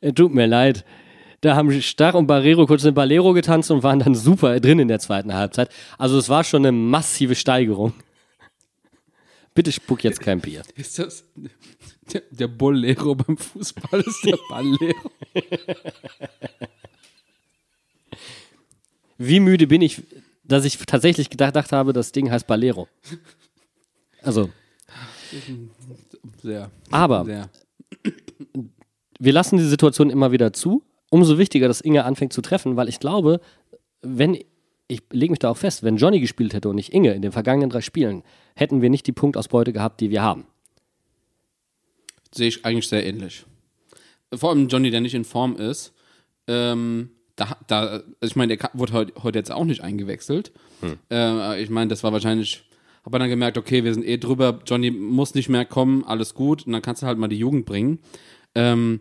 [0.00, 0.84] Äh, Tut mir leid.
[1.40, 4.88] Da haben Stach und Barrero kurz eine Balero getanzt und waren dann super drin in
[4.88, 5.68] der zweiten Halbzeit.
[5.98, 7.92] Also es war schon eine massive Steigerung.
[9.54, 10.62] Bitte spuck jetzt kein Bier.
[10.74, 11.24] Ist das
[12.12, 15.10] der, der Bolero beim Fußball ist der Ballero?
[19.18, 20.02] Wie müde bin ich,
[20.44, 22.88] dass ich tatsächlich gedacht, gedacht habe, das Ding heißt Balero.
[24.22, 24.50] Also,
[26.42, 26.70] Sehr.
[26.90, 27.50] aber Sehr.
[29.18, 30.82] wir lassen die Situation immer wieder zu.
[31.10, 33.40] Umso wichtiger, dass Inge anfängt zu treffen, weil ich glaube,
[34.02, 34.38] wenn,
[34.88, 37.32] ich lege mich da auch fest, wenn Johnny gespielt hätte und nicht Inge in den
[37.32, 38.22] vergangenen drei Spielen,
[38.54, 40.46] hätten wir nicht die Punktausbeute gehabt, die wir haben.
[42.34, 43.44] Sehe ich eigentlich sehr ähnlich.
[44.34, 45.94] Vor allem Johnny, der nicht in Form ist.
[46.46, 50.52] Ähm, da, da, also ich meine, der wurde heute, heute jetzt auch nicht eingewechselt.
[51.10, 52.64] Äh, ich meine, das war wahrscheinlich
[53.04, 56.66] Habe dann gemerkt, okay, wir sind eh drüber, Johnny muss nicht mehr kommen, alles gut.
[56.66, 58.00] Und dann kannst du halt mal die Jugend bringen.
[58.54, 59.00] Ähm,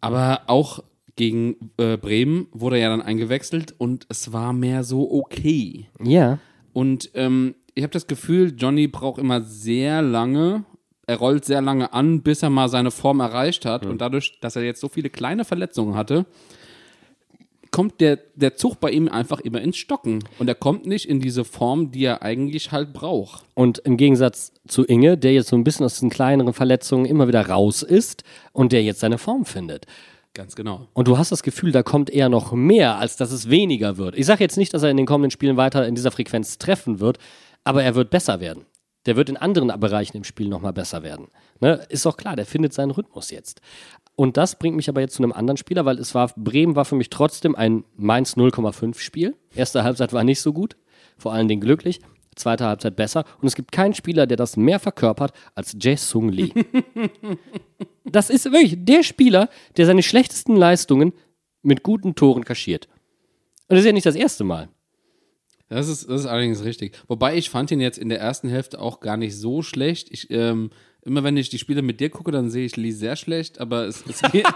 [0.00, 0.82] aber auch
[1.16, 5.88] gegen äh, Bremen wurde er ja dann eingewechselt und es war mehr so okay.
[6.02, 6.38] Ja.
[6.72, 10.64] Und ähm, ich habe das Gefühl, Johnny braucht immer sehr lange,
[11.06, 13.86] er rollt sehr lange an, bis er mal seine Form erreicht hat.
[13.86, 16.26] Und dadurch, dass er jetzt so viele kleine Verletzungen hatte,
[17.74, 20.22] kommt der, der Zug bei ihm einfach immer ins Stocken.
[20.38, 23.44] Und er kommt nicht in diese Form, die er eigentlich halt braucht.
[23.54, 27.26] Und im Gegensatz zu Inge, der jetzt so ein bisschen aus diesen kleineren Verletzungen immer
[27.26, 29.86] wieder raus ist und der jetzt seine Form findet.
[30.34, 30.86] Ganz genau.
[30.94, 34.16] Und du hast das Gefühl, da kommt eher noch mehr, als dass es weniger wird.
[34.16, 37.00] Ich sage jetzt nicht, dass er in den kommenden Spielen weiter in dieser Frequenz treffen
[37.00, 37.18] wird,
[37.64, 38.66] aber er wird besser werden.
[39.06, 41.28] Der wird in anderen Bereichen im Spiel nochmal besser werden.
[41.60, 41.84] Ne?
[41.88, 43.60] Ist doch klar, der findet seinen Rhythmus jetzt.
[44.16, 46.84] Und das bringt mich aber jetzt zu einem anderen Spieler, weil es war, Bremen war
[46.84, 49.36] für mich trotzdem ein Mainz 0,5 Spiel.
[49.54, 50.76] Erste Halbzeit war nicht so gut,
[51.18, 52.00] vor allen Dingen glücklich.
[52.36, 53.24] Zweite Halbzeit besser.
[53.40, 56.50] Und es gibt keinen Spieler, der das mehr verkörpert als Jae Sung Lee.
[58.04, 61.12] das ist wirklich der Spieler, der seine schlechtesten Leistungen
[61.62, 62.88] mit guten Toren kaschiert.
[63.68, 64.68] Und das ist ja nicht das erste Mal.
[65.68, 66.96] Das ist, das ist allerdings richtig.
[67.08, 70.08] Wobei ich fand ihn jetzt in der ersten Hälfte auch gar nicht so schlecht.
[70.10, 70.70] Ich, ähm,
[71.02, 73.86] immer wenn ich die Spiele mit dir gucke, dann sehe ich Lee sehr schlecht, aber
[73.86, 74.46] es, es geht.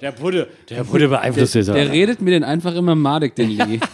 [0.00, 3.80] Der Budde, der Budde beeinflusst der, der redet mir den einfach immer madig, den Lee.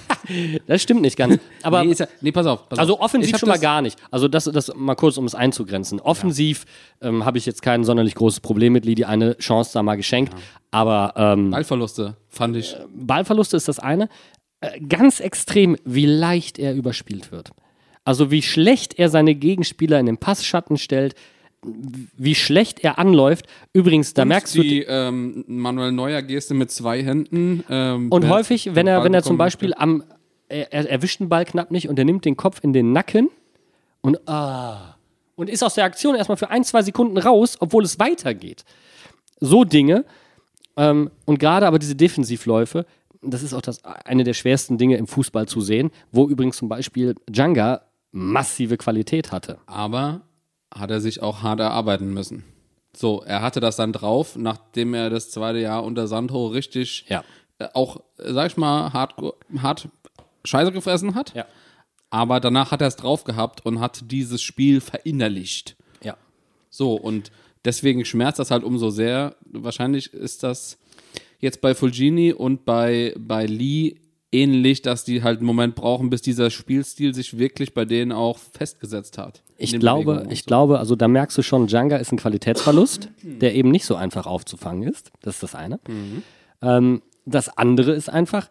[0.66, 1.38] Das stimmt nicht ganz.
[1.62, 2.68] Aber nee, ja, nee, pass auf.
[2.68, 3.00] Pass also auf.
[3.00, 3.98] offensiv schon mal gar nicht.
[4.11, 6.00] Also das, das mal kurz, um es einzugrenzen.
[6.00, 6.66] Offensiv
[7.00, 9.96] ähm, habe ich jetzt kein sonderlich großes Problem mit Lee, die eine Chance da mal
[9.96, 10.35] geschenkt.
[10.70, 12.76] Aber ähm, Ballverluste fand ich.
[12.94, 14.11] Ballverluste ist das eine.
[14.61, 17.51] Äh, ganz extrem, wie leicht er überspielt wird.
[18.05, 21.14] Also wie schlecht er seine Gegenspieler in den Passschatten stellt,
[21.62, 23.47] wie schlecht er anläuft.
[23.73, 27.64] Übrigens, da merkst du die ähm, Manuel Neuer Geste mit zwei Händen.
[27.68, 30.05] Ähm, Und häufig, wenn er, wenn er zum Beispiel am,
[30.49, 33.29] er, er erwischt den Ball knapp nicht und er nimmt den Kopf in den Nacken
[34.01, 34.97] und ah,
[35.37, 38.64] und ist aus der Aktion erstmal für ein, zwei Sekunden raus, obwohl es weitergeht.
[39.38, 40.05] So Dinge.
[40.77, 42.87] Ähm, und gerade aber diese Defensivläufe,
[43.22, 46.68] das ist auch das, eine der schwersten Dinge im Fußball zu sehen, wo übrigens zum
[46.68, 49.59] Beispiel Djanga massive Qualität hatte.
[49.66, 50.22] Aber
[50.74, 52.44] hat er sich auch hart erarbeiten müssen.
[52.94, 57.22] So, er hatte das dann drauf, nachdem er das zweite Jahr unter Sandro richtig Ja.
[57.59, 59.14] äh, auch, äh, sag ich mal, hart,
[59.62, 59.88] hart
[60.44, 61.35] Scheiße gefressen hat.
[61.35, 61.46] Ja.
[62.11, 65.76] Aber danach hat er es drauf gehabt und hat dieses Spiel verinnerlicht.
[66.02, 66.16] Ja.
[66.70, 67.31] So, und
[67.64, 69.37] deswegen schmerzt das halt umso sehr.
[69.44, 70.78] Wahrscheinlich ist das
[71.38, 73.96] jetzt bei Fulgini und bei, bei Lee
[74.31, 78.38] ähnlich, dass die halt einen Moment brauchen, bis dieser Spielstil sich wirklich bei denen auch
[78.38, 79.42] festgesetzt hat.
[79.57, 80.46] Ich glaube, ich so.
[80.46, 84.27] glaube, also da merkst du schon, Djanga ist ein Qualitätsverlust, der eben nicht so einfach
[84.27, 85.11] aufzufangen ist.
[85.22, 85.81] Das ist das eine.
[86.61, 88.48] Ähm, das andere ist einfach,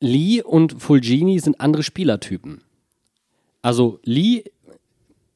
[0.00, 2.62] Lee und Fulgini sind andere Spielertypen.
[3.62, 4.44] Also Lee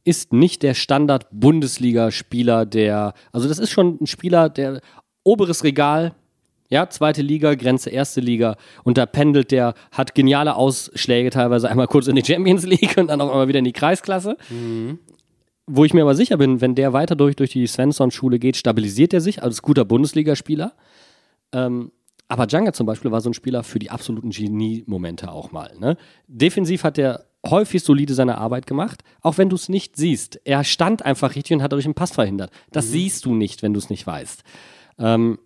[0.05, 4.81] ist nicht der Standard-Bundesliga-Spieler, der, also das ist schon ein Spieler, der
[5.27, 6.15] oberes Regal,
[6.69, 11.87] ja, zweite Liga, Grenze erste Liga und da pendelt der, hat geniale Ausschläge teilweise einmal
[11.87, 14.37] kurz in die Champions League und dann auch einmal wieder in die Kreisklasse.
[15.67, 19.13] Wo ich mir aber sicher bin, wenn der weiter durch, durch die Svensson-Schule geht, stabilisiert
[19.13, 20.75] er sich als guter Bundesligaspieler.
[21.53, 21.91] Ähm,
[22.29, 25.73] aber Djanga zum Beispiel war so ein Spieler für die absoluten Genie-Momente auch mal.
[25.79, 25.97] Ne?
[26.27, 30.41] Defensiv hat er häufig solide seine Arbeit gemacht, auch wenn du es nicht siehst.
[30.45, 32.51] Er stand einfach richtig und hat dadurch einen Pass verhindert.
[32.73, 34.43] Das siehst du nicht, wenn du es nicht weißt.
[34.99, 35.39] Ähm,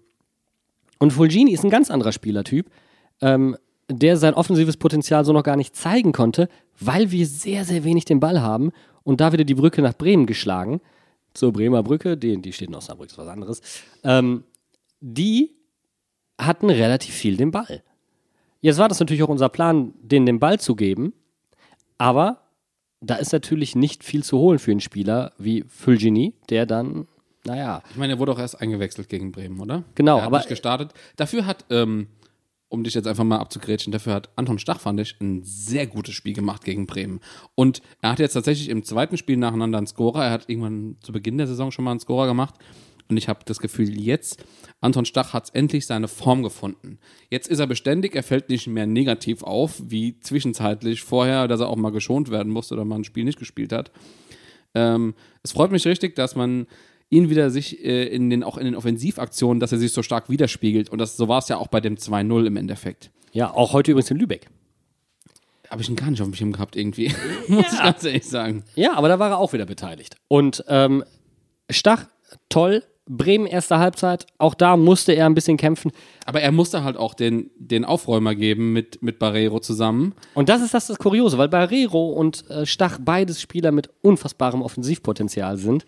[0.98, 2.70] und Fulgini ist ein ganz anderer Spielertyp,
[3.20, 3.56] ähm,
[3.90, 8.04] der sein offensives Potenzial so noch gar nicht zeigen konnte, weil wir sehr, sehr wenig
[8.04, 8.70] den Ball haben
[9.02, 10.80] und da wieder die Brücke nach Bremen geschlagen.
[11.32, 13.60] Zur Bremer Brücke, die, die steht in Osnabrück, ist was anderes.
[14.02, 14.44] Ähm,
[15.00, 15.52] die
[16.38, 17.82] hatten relativ viel den Ball.
[18.60, 21.12] Jetzt war das natürlich auch unser Plan, denen den Ball zu geben,
[21.98, 22.42] aber
[23.00, 27.08] da ist natürlich nicht viel zu holen für einen Spieler wie Fulgini, der dann,
[27.44, 29.84] naja, Ich meine, er wurde auch erst eingewechselt gegen Bremen, oder?
[29.94, 30.92] Genau, er hat aber- nicht gestartet.
[31.16, 32.08] Dafür hat, ähm,
[32.68, 36.14] um dich jetzt einfach mal abzugrätschen, dafür hat Anton Stach, fand ich, ein sehr gutes
[36.14, 37.20] Spiel gemacht gegen Bremen.
[37.54, 40.24] Und er hat jetzt tatsächlich im zweiten Spiel nacheinander einen Scorer.
[40.26, 42.54] Er hat irgendwann zu Beginn der Saison schon mal einen Scorer gemacht.
[43.08, 44.44] Und ich habe das Gefühl, jetzt,
[44.80, 47.00] Anton Stach hat endlich seine Form gefunden.
[47.28, 51.68] Jetzt ist er beständig, er fällt nicht mehr negativ auf, wie zwischenzeitlich vorher, dass er
[51.68, 53.90] auch mal geschont werden musste oder mal ein Spiel nicht gespielt hat.
[54.76, 56.68] Ähm, es freut mich richtig, dass man
[57.10, 60.30] ihn wieder sich äh, in den, auch in den Offensivaktionen, dass er sich so stark
[60.30, 60.88] widerspiegelt.
[60.88, 63.10] Und das, so war es ja auch bei dem 2-0 im Endeffekt.
[63.32, 64.46] ja, auch heute übrigens in Lübeck.
[65.68, 67.12] Habe ich ihn gar nicht auf dem Schirm gehabt, irgendwie.
[67.48, 68.64] Muss ich ganz ehrlich sagen.
[68.74, 70.16] Ja, aber da war er auch wieder beteiligt.
[70.28, 71.04] Und ähm,
[71.70, 72.06] Stach,
[72.48, 75.90] toll, Bremen erste Halbzeit, auch da musste er ein bisschen kämpfen.
[76.26, 80.14] Aber er musste halt auch den, den Aufräumer geben mit, mit Barrero zusammen.
[80.34, 84.62] Und das ist das, das Kuriose, weil Barrero und äh, Stach beides Spieler mit unfassbarem
[84.62, 85.84] Offensivpotenzial sind.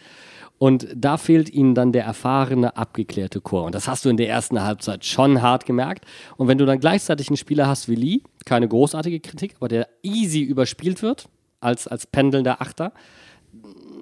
[0.62, 3.64] Und da fehlt ihnen dann der erfahrene, abgeklärte Chor.
[3.64, 6.04] Und das hast du in der ersten Halbzeit schon hart gemerkt.
[6.36, 9.88] Und wenn du dann gleichzeitig einen Spieler hast wie Lee, keine großartige Kritik, aber der
[10.04, 12.92] easy überspielt wird, als, als pendelnder Achter,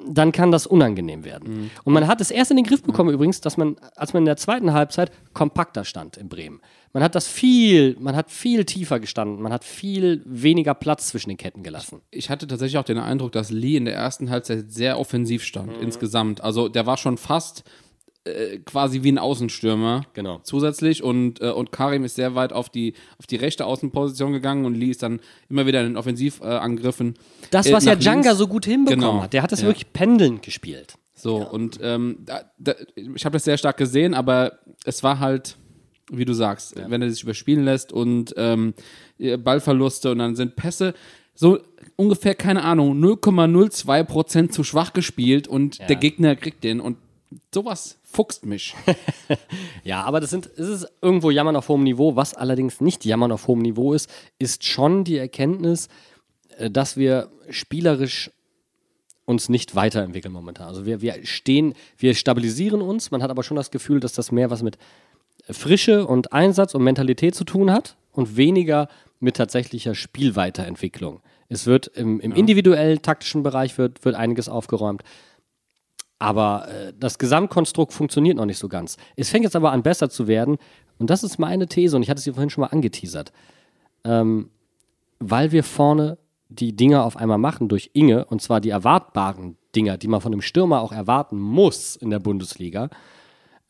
[0.09, 1.63] dann kann das unangenehm werden.
[1.63, 1.71] Mhm.
[1.85, 4.27] Und man hat es erst in den Griff bekommen übrigens, dass man, als man in
[4.27, 6.61] der zweiten Halbzeit kompakter stand in Bremen.
[6.93, 11.29] Man hat das viel, man hat viel tiefer gestanden, man hat viel weniger Platz zwischen
[11.29, 12.01] den Ketten gelassen.
[12.11, 15.77] Ich hatte tatsächlich auch den Eindruck, dass Lee in der ersten Halbzeit sehr offensiv stand,
[15.77, 15.83] Mhm.
[15.83, 16.41] insgesamt.
[16.41, 17.63] Also der war schon fast
[18.31, 20.03] äh, quasi wie ein Außenstürmer.
[20.15, 20.41] Genau.
[20.43, 24.65] Zusätzlich und, äh, und Karim ist sehr weit auf die, auf die rechte Außenposition gegangen
[24.65, 27.15] und Lee ist dann immer wieder in den Offensivangriffen.
[27.51, 29.23] Das, äh, was ja Djanga so gut hinbekommen Genau.
[29.23, 29.69] hat, der hat das Ja.
[29.69, 30.95] wirklich pendelnd gespielt.
[31.15, 35.57] So, und ähm, da, da, ich habe das sehr stark gesehen, aber es war halt,
[36.11, 38.73] wie du sagst, wenn er sich überspielen lässt und ähm,
[39.19, 40.95] Ballverluste und dann sind Pässe
[41.35, 41.59] so
[41.97, 46.97] ungefähr, keine Ahnung, 0,02% zu schwach gespielt und der Gegner kriegt den und
[47.55, 48.75] sowas fuchst mich.
[49.83, 52.15] Ja, aber das sind, es ist irgendwo Jammern auf hohem Niveau.
[52.15, 55.89] Was allerdings nicht Jammern auf hohem Niveau ist, ist schon die Erkenntnis,
[56.59, 58.31] äh, dass wir spielerisch
[59.25, 60.69] uns nicht weiterentwickeln momentan.
[60.69, 63.11] Also wir, wir stehen, wir stabilisieren uns.
[63.11, 64.77] Man hat aber schon das Gefühl, dass das mehr was mit
[65.49, 68.89] Frische und Einsatz und Mentalität zu tun hat und weniger
[69.21, 71.21] mit tatsächlicher Spielweiterentwicklung.
[71.49, 75.03] Es wird im, im individuell taktischen Bereich wird, wird einiges aufgeräumt.
[76.21, 78.99] Aber äh, das Gesamtkonstrukt funktioniert noch nicht so ganz.
[79.17, 80.59] Es fängt jetzt aber an, besser zu werden.
[80.99, 83.33] Und das ist meine These, und ich hatte sie vorhin schon mal angeteasert.
[84.05, 84.51] Ähm,
[85.19, 89.97] weil wir vorne die Dinger auf einmal machen durch Inge, und zwar die erwartbaren Dinger,
[89.97, 92.91] die man von einem Stürmer auch erwarten muss in der Bundesliga,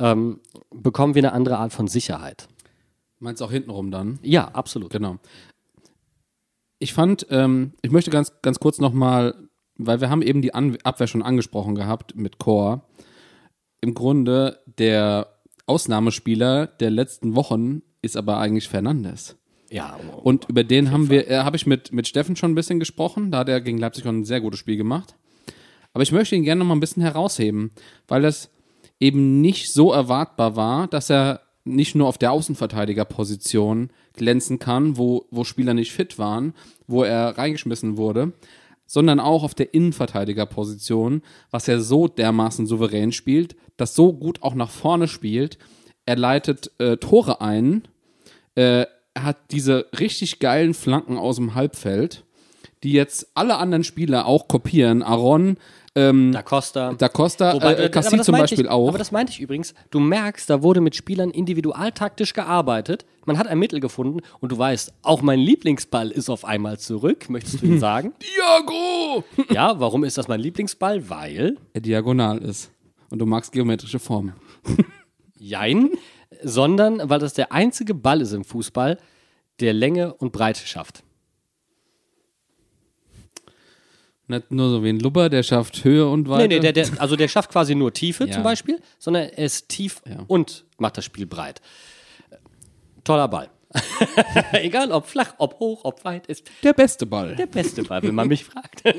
[0.00, 2.48] ähm, bekommen wir eine andere Art von Sicherheit.
[3.20, 4.18] Meinst du auch hintenrum dann?
[4.22, 4.90] Ja, absolut.
[4.90, 5.18] Genau.
[6.78, 9.34] Ich fand, ähm, ich möchte ganz, ganz kurz nochmal,
[9.87, 12.83] weil wir haben eben die An Abwehr schon angesprochen gehabt mit Chor.
[13.81, 19.37] Im Grunde der Ausnahmespieler der letzten Wochen ist aber eigentlich Fernandes.
[19.71, 22.81] Ja, Und über den haben wir, äh, habe ich mit, mit Steffen schon ein bisschen
[22.81, 23.31] gesprochen.
[23.31, 25.14] Da hat er gegen Leipzig schon ein sehr gutes Spiel gemacht.
[25.93, 27.71] Aber ich möchte ihn gerne noch mal ein bisschen herausheben,
[28.09, 28.51] weil das
[28.99, 35.27] eben nicht so erwartbar war, dass er nicht nur auf der Außenverteidigerposition glänzen kann, wo,
[35.31, 36.55] wo Spieler nicht fit waren,
[36.87, 38.33] wo er reingeschmissen wurde,
[38.90, 41.22] sondern auch auf der Innenverteidigerposition,
[41.53, 45.59] was er so dermaßen souverän spielt, das so gut auch nach vorne spielt.
[46.07, 47.87] Er leitet äh, Tore ein,
[48.57, 52.24] äh, hat diese richtig geilen Flanken aus dem Halbfeld,
[52.83, 55.05] die jetzt alle anderen Spieler auch kopieren.
[55.05, 55.59] Aaron,
[55.96, 56.92] ähm, Da Costa.
[56.92, 58.88] Da Costa, Wobei, äh, äh, zum Beispiel ich, auch.
[58.88, 59.74] Aber das meinte ich übrigens.
[59.90, 63.05] Du merkst, da wurde mit Spielern individualtaktisch gearbeitet.
[63.26, 67.29] Man hat ein Mittel gefunden und du weißt, auch mein Lieblingsball ist auf einmal zurück.
[67.29, 68.12] Möchtest du ihn sagen?
[68.22, 69.24] Diago!
[69.53, 71.11] ja, warum ist das mein Lieblingsball?
[71.11, 72.70] Weil, Er diagonal ist.
[73.11, 74.35] Und du magst geometrische Formen.
[75.38, 75.90] jein,
[76.44, 78.98] sondern weil das der einzige Ball ist im Fußball,
[79.59, 81.03] der Länge und Breite schafft.
[84.31, 86.49] Nicht nur so wie ein Lubber, der schafft Höhe und Weite.
[86.49, 88.33] Nee, nee, der, der, also der schafft quasi nur Tiefe Ja.
[88.33, 90.25] zum Beispiel, sondern er ist tief Ja.
[90.29, 91.61] und macht das Spiel breit.
[93.05, 93.49] Toller Ball.
[94.53, 97.37] Egal ob flach, ob hoch, ob weit, ist der beste Ball.
[97.37, 98.83] der beste Ball, wenn man mich fragt.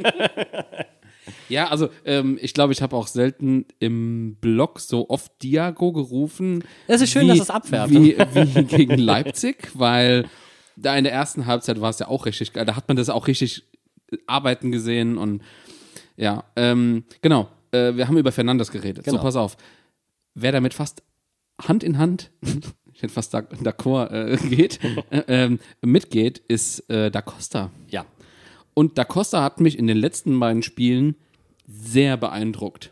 [1.50, 6.63] Ja, also ähm, ich glaube, ich habe auch selten im Blog so oft Diago gerufen.
[6.88, 7.91] Es ist schön, wie, dass es abfärbt.
[7.91, 10.26] Wie, wie gegen Leipzig, weil
[10.76, 12.65] da in der ersten Halbzeit war es ja auch richtig geil.
[12.65, 13.63] Da hat man das auch richtig
[14.28, 15.41] arbeiten gesehen und
[16.17, 17.50] ja, ähm, genau.
[17.71, 19.06] Äh, wir haben über Fernandes geredet.
[19.06, 19.17] Genau.
[19.17, 19.58] So, pass auf.
[20.34, 21.04] Wer damit fast
[21.62, 22.32] Hand in Hand,
[22.93, 27.71] ich hätte fast d'ac- d'accord äh, geht, äh, ähm, mitgeht, ist äh, Da Costa.
[27.89, 28.06] ja.
[28.74, 31.15] Und Da Costa hat mich in den letzten beiden Spielen
[31.67, 32.91] sehr beeindruckt.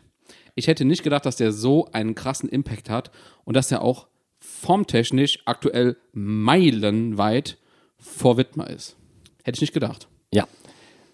[0.54, 3.10] Ich hätte nicht gedacht, dass der so einen krassen Impact hat
[3.44, 4.06] und dass er auch
[4.40, 7.56] formtechnisch aktuell meilenweit
[7.98, 8.96] vor Wittmer ist.
[9.44, 10.08] Hätte ich nicht gedacht.
[10.32, 10.46] Ja.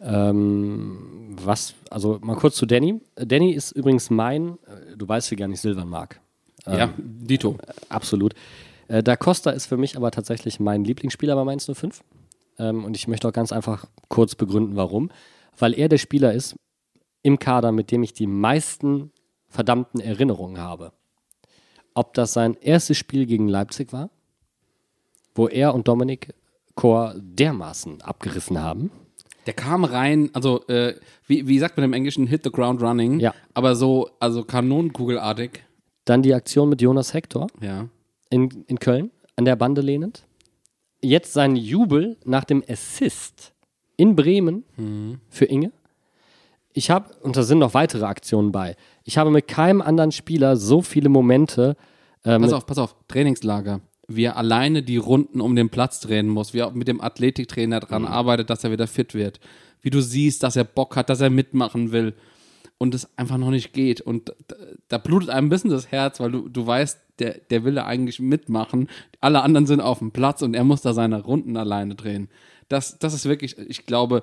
[0.06, 3.00] Ähm, was, also mal kurz zu Danny.
[3.16, 6.20] Danny ist übrigens mein, äh, du weißt, wie gar nicht Silvan mag.
[6.66, 7.58] ja, Dito.
[7.88, 8.34] Absolut.
[8.88, 12.02] Äh, da Costa ist für mich aber tatsächlich mein Lieblingsspieler bei Mainz 05.
[12.58, 15.10] Ähm, und ich möchte auch ganz einfach kurz begründen, warum.
[15.58, 16.56] Weil er der Spieler ist
[17.22, 19.10] im Kader, mit dem ich die meisten
[19.48, 20.92] verdammten Erinnerungen habe.
[21.94, 24.10] Ob das sein erstes Spiel gegen Leipzig war,
[25.34, 26.34] wo er und Dominik
[26.74, 28.90] Kor dermaßen abgerissen haben.
[29.46, 30.94] Der kam rein, also äh,
[31.26, 33.32] wie, wie sagt man im Englischen, hit the ground running, Ja.
[33.54, 35.62] aber so, also kanonenkugelartig.
[36.04, 37.88] Dann die Aktion mit Jonas Hector Ja.
[38.30, 40.24] in, in Köln, an der Bande lehnend.
[41.00, 43.52] Jetzt sein Jubel nach dem Assist
[43.96, 44.64] in Bremen
[45.28, 45.70] für Inge.
[46.72, 50.56] Ich habe, und da sind noch weitere Aktionen bei, ich habe mit keinem anderen Spieler
[50.56, 51.76] so viele Momente.
[52.24, 53.80] Ähm, Pass auf, pass auf, Trainingslager.
[54.08, 57.00] Wie er alleine die Runden um den Platz drehen muss, wie er auch mit dem
[57.00, 58.08] Athletiktrainer dran Mhm.
[58.08, 59.40] arbeitet, dass er wieder fit wird.
[59.82, 62.14] Wie du siehst, dass er Bock hat, dass er mitmachen will
[62.78, 64.00] und es einfach noch nicht geht.
[64.00, 64.56] Und da,
[64.88, 67.86] da blutet einem ein bisschen das Herz, weil du, du weißt, der, der will da
[67.86, 68.88] eigentlich mitmachen.
[69.20, 72.28] Alle anderen sind auf dem Platz und er muss da seine Runden alleine drehen.
[72.68, 74.22] Das, das ist wirklich, ich glaube,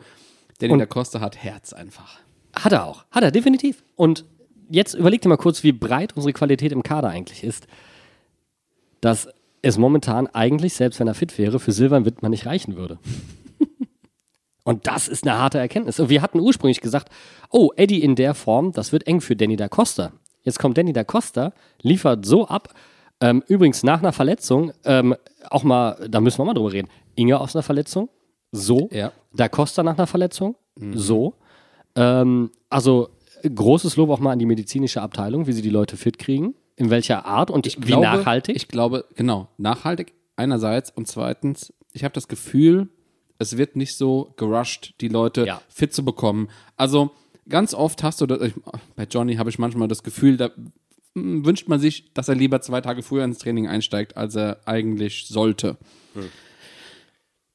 [0.60, 2.20] Danny Und- da Costa hat Herz einfach.
[2.56, 3.04] Hat er auch.
[3.12, 3.84] Hat er, definitiv.
[3.96, 4.26] Und
[4.70, 7.68] jetzt überleg dir mal kurz, wie breit unsere Qualität im Kader eigentlich ist.
[9.02, 9.28] Dass
[9.64, 13.00] es momentan eigentlich, selbst wenn er fit wäre, für Silvan Wittmann nicht reichen würde.
[14.64, 16.00] Und das ist eine harte Erkenntnis.
[16.00, 17.10] Und wir hatten ursprünglich gesagt,
[17.50, 20.12] oh, Eddie in der Form, das wird eng für Danny da Costa.
[20.42, 22.74] Jetzt kommt Danny da Costa, liefert so ab.
[23.22, 25.16] Ähm, übrigens nach einer Verletzung, ähm,
[25.50, 26.90] auch mal, da müssen wir mal drüber reden.
[27.16, 28.10] Inge aus einer Verletzung,
[28.52, 28.90] so.
[28.92, 29.14] Ja.
[29.34, 30.56] Da Costa nach einer Verletzung,
[30.94, 31.36] so.
[31.96, 33.10] Ähm, also
[33.44, 36.90] großes Lob auch mal an die medizinische Abteilung, wie sie die Leute fit kriegen, in
[36.90, 38.56] welcher Art und wie glaube, nachhaltig.
[38.56, 42.90] Ich glaube, genau, nachhaltig einerseits und zweitens, ich habe das Gefühl,
[43.38, 45.62] es wird nicht so gerusht, die Leute Ja.
[45.70, 46.50] fit zu bekommen.
[46.78, 47.12] Also
[47.48, 48.54] ganz oft hast du, das, ich,
[48.96, 50.50] bei Johnny habe ich manchmal das Gefühl, da
[51.14, 54.62] mm, wünscht man sich, dass er lieber zwei Tage früher ins Training einsteigt, als er
[54.66, 55.78] eigentlich sollte.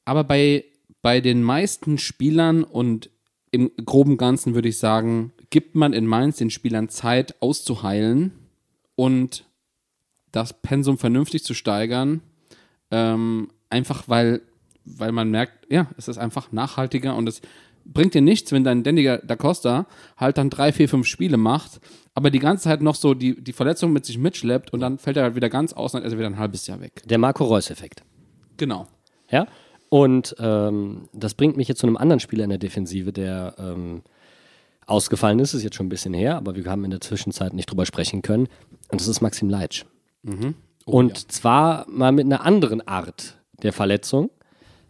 [0.05, 0.65] Aber bei,
[1.01, 3.09] bei den meisten Spielern und
[3.51, 8.31] im groben Ganzen würde ich sagen, gibt man in Mainz den Spielern Zeit auszuheilen
[8.99, 9.45] und
[10.33, 12.19] das Pensum vernünftig zu steigern,
[12.91, 14.41] ähm, einfach weil,
[14.83, 17.39] weil man merkt, ja, es ist einfach nachhaltiger und es
[17.85, 19.85] bringt dir nichts, wenn dein Danny da Costa
[20.17, 21.79] halt dann drei, vier, fünf Spiele macht,
[22.13, 25.15] aber die ganze Zeit noch so die, die Verletzung mit sich mitschleppt und dann fällt
[25.15, 27.01] er halt wieder ganz aus und dann ist er wieder ein halbes Jahr weg.
[27.05, 28.03] Der Marco Reus-Effekt.
[28.57, 28.85] Genau.
[29.31, 29.47] Ja.
[29.87, 34.01] Und ähm, das bringt mich jetzt zu einem anderen Spieler in der Defensive, der ähm,
[34.89, 37.69] ausgefallen ist, ist jetzt schon ein bisschen her, aber wir haben in der Zwischenzeit nicht
[37.69, 38.47] drüber sprechen können.
[38.89, 39.85] Und das ist Maxim Leitsch.
[40.85, 44.31] und zwar mal mit einer anderen Art der Verletzung,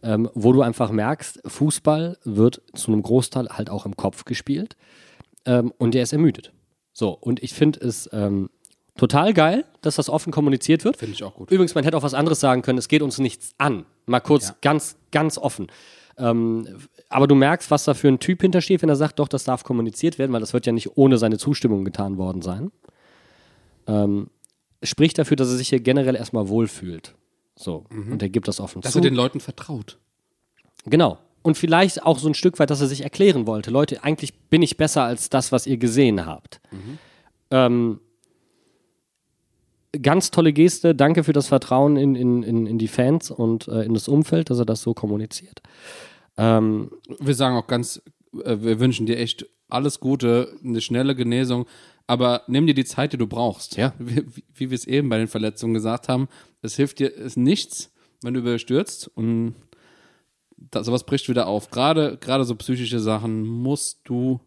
[0.02, 4.78] ähm, wo du einfach merkst, Fußball wird zu einem Großteil halt auch im Kopf gespielt
[5.46, 6.54] ähm, und der ist ermüdet.
[6.94, 8.50] So, und ich finde es ähm,
[8.96, 10.98] total geil, dass das offen kommuniziert wird.
[10.98, 11.52] Finde ich auch gut.
[11.52, 13.86] Übrigens, man hätte auch was anderes sagen können, es geht uns nichts an.
[14.06, 15.68] Mal kurz ganz, ganz offen.
[16.20, 16.68] Ähm,
[17.08, 19.64] aber du merkst, was da für ein Typ hintersteht, wenn er sagt, doch, das darf
[19.64, 22.72] kommuniziert werden, weil das wird ja nicht ohne seine Zustimmung getan worden sein.
[23.88, 24.30] Ähm,
[24.84, 27.16] spricht dafür, dass er sich hier generell erstmal wohlfühlt.
[27.56, 27.86] So.
[27.90, 29.00] Und er gibt das offen Dass zu.
[29.00, 29.98] er den Leuten vertraut.
[30.86, 31.18] Genau.
[31.42, 33.72] Und vielleicht auch so ein Stück weit, dass er sich erklären wollte.
[33.72, 36.62] Leute, eigentlich bin ich besser als das, was ihr gesehen habt.
[37.52, 38.00] Ähm,
[40.02, 40.96] ganz tolle Geste.
[40.96, 44.50] Danke für das Vertrauen in, in, in, in die Fans und äh, in das Umfeld,
[44.50, 45.62] dass er das so kommuniziert.
[46.38, 48.02] Ähm, Wir sagen auch ganz,
[48.44, 51.66] äh, wir wünschen dir echt alles Gute, eine schnelle Genesung,
[52.08, 53.78] aber nimm dir die Zeit, die du brauchst.
[53.78, 53.94] Ja.
[54.00, 54.26] Wie,
[54.56, 56.28] wie, wir es eben bei den Verletzungen gesagt haben,
[56.62, 59.56] es hilft dir ist nichts, wenn du überstürzt und
[60.58, 61.70] da, sowas bricht wieder auf.
[61.70, 64.40] Gerade, gerade so psychische Sachen musst du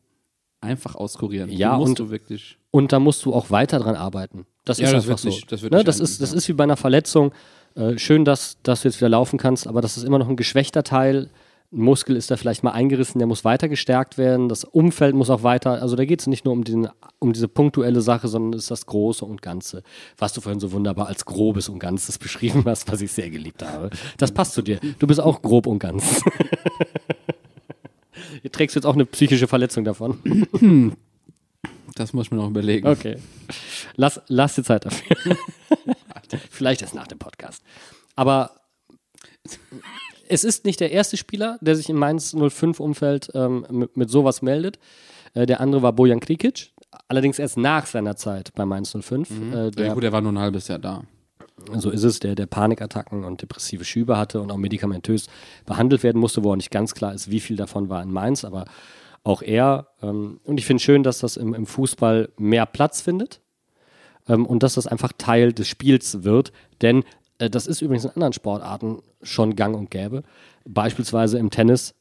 [0.63, 1.51] einfach auskurieren.
[1.51, 2.59] Ja, und- wirklich.
[2.71, 4.47] Und da musst du auch weiter dran arbeiten.
[4.65, 5.29] Das Ja, ist das einfach so.
[5.29, 6.37] nicht- das ne, das, ist, das ja.
[6.39, 7.33] ist wie bei einer Verletzung.
[7.75, 10.37] Äh, schön, dass, dass du jetzt wieder laufen kannst, aber das ist immer noch ein
[10.37, 11.31] geschwächter Teil.
[11.73, 14.51] Ein Muskel ist da vielleicht mal eingerissen, der muss weiter gestärkt werden.
[14.51, 15.81] Das Umfeld muss auch weiter.
[15.81, 16.89] Also da geht es nicht nur um, den,
[17.19, 19.83] um diese punktuelle Sache, sondern es ist das Große und Ganze.
[20.19, 23.63] Was du vorhin so wunderbar als Grobes und Ganzes beschrieben hast, was ich sehr geliebt
[23.63, 23.89] habe.
[24.19, 24.81] Das passt zu dir.
[24.99, 26.23] Du bist auch grob und ganz.
[28.51, 30.97] Trägst du jetzt auch eine psychische Verletzung davon.
[31.95, 32.87] Das muss ich mir noch überlegen.
[32.89, 33.19] Okay.
[33.97, 35.15] Lass, lass dir Zeit dafür.
[36.51, 37.63] Vielleicht erst nach dem Podcast.
[38.17, 38.53] Aber
[40.29, 44.41] es ist nicht der erste Spieler, der sich im Mainz 05-Umfeld ähm, mit, mit sowas
[44.41, 44.79] meldet.
[45.35, 46.71] Äh, der andere war Bojan Krikic.
[47.09, 49.31] Allerdings erst nach seiner Zeit bei Mainz 05.
[49.31, 49.35] Äh,
[49.65, 51.03] Ja, der, gut, er war nur ein halbes Jahr da.
[51.75, 55.27] So ist es, der, der Panikattacken und depressive Schübe hatte und auch medikamentös
[55.67, 58.45] behandelt werden musste, wo auch nicht ganz klar ist, wie viel davon war in Mainz,
[58.45, 58.65] aber
[59.25, 59.89] auch er.
[60.03, 63.41] Ähm, und ich finde schön, dass das im, im Fußball mehr Platz findet
[64.29, 67.05] ähm, und dass das einfach Teil des Spiels wird, denn
[67.39, 70.23] äh, das ist übrigens in anderen Sportarten schon gang und gäbe.
[70.65, 71.95] Beispielsweise im Tennis,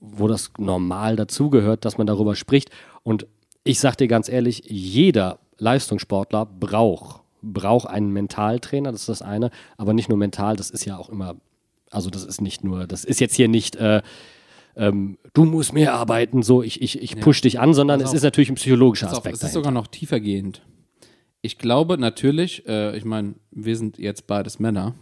[0.00, 2.70] wo das normal dazugehört, dass man darüber spricht.
[3.02, 3.26] Und
[3.64, 9.50] ich sag dir ganz ehrlich, jeder Leistungssportler braucht, braucht einen Mentaltrainer, das ist das eine,
[9.76, 11.36] aber nicht nur mental, das ist ja auch immer,
[11.90, 14.02] also das ist nicht nur, das ist jetzt hier nicht, äh,
[14.76, 18.10] ähm, du musst mehr arbeiten, so ich, ich, ich push dich an, sondern Pass es
[18.10, 18.16] auf.
[18.16, 19.36] ist natürlich ein psychologischer Pass auf, Aspekt.
[19.36, 19.60] es ist dahinter.
[19.60, 20.62] sogar noch tiefer gehend.
[21.42, 24.94] Ich glaube natürlich, äh, ich meine, wir sind jetzt beides Männer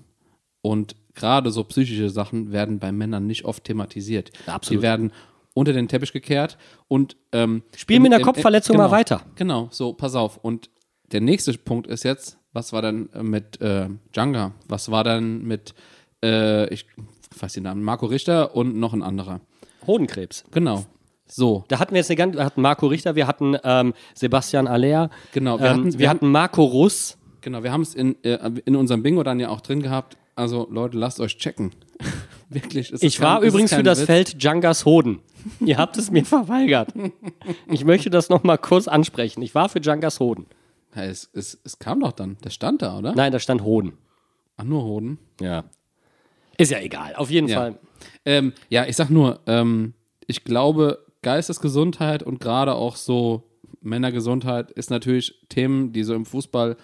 [0.60, 4.32] und gerade so psychische Sachen werden bei Männern nicht oft thematisiert.
[4.46, 4.80] Absolut.
[4.80, 5.12] Die werden
[5.54, 6.56] unter den Teppich gekehrt
[6.88, 9.22] und ähm, Spiel mit einer Kopfverletzung genau, mal weiter.
[9.36, 10.38] Genau, so, pass auf.
[10.38, 10.70] Und
[11.12, 14.52] der nächste Punkt ist jetzt, was war dann äh, mit äh, Djanga?
[14.68, 15.74] Was war dann mit,
[16.24, 16.86] äh, ich
[17.38, 19.40] weiß den Namen, Marco Richter und noch ein anderer.
[19.86, 20.44] Hodenkrebs.
[20.52, 20.84] Genau.
[21.26, 24.66] So, Da hatten wir jetzt eine ganze, wir hatten Marco Richter, wir hatten ähm, Sebastian
[24.66, 27.16] Aller, Genau, wir ähm, hatten- wir, wir hatten Marco Russ.
[27.40, 27.62] genau.
[27.62, 30.18] Wir haben es in, äh, in unserem Bingo dann ja auch drin gehabt.
[30.34, 31.72] Also, Leute, lasst euch checken.
[32.50, 32.92] Wirklich.
[32.92, 34.06] ist Ich war kein- ist übrigens für das Witz.
[34.06, 35.20] Feld Djangas Hoden.
[35.60, 36.90] Ihr habt es mir verweigert.
[37.70, 39.40] Ich möchte das nochmal kurz ansprechen.
[39.42, 40.46] Ich war für Djangas Hoden.
[40.94, 42.36] Ja, es, es, es kam doch dann.
[42.44, 43.14] Der stand da, oder?
[43.14, 43.92] Nein, da stand Hoden.
[44.56, 45.18] Ach, nur Hoden.
[45.40, 45.64] Ja.
[46.58, 47.14] Ist ja egal.
[47.16, 47.56] Auf jeden Ja.
[47.58, 47.78] Fall.
[48.24, 49.94] Ähm, ja, ich sag nur, ähm,
[50.26, 53.44] ich glaube, Geistesgesundheit und gerade auch so
[53.80, 56.76] Männergesundheit ist natürlich Themen, die so im Fußball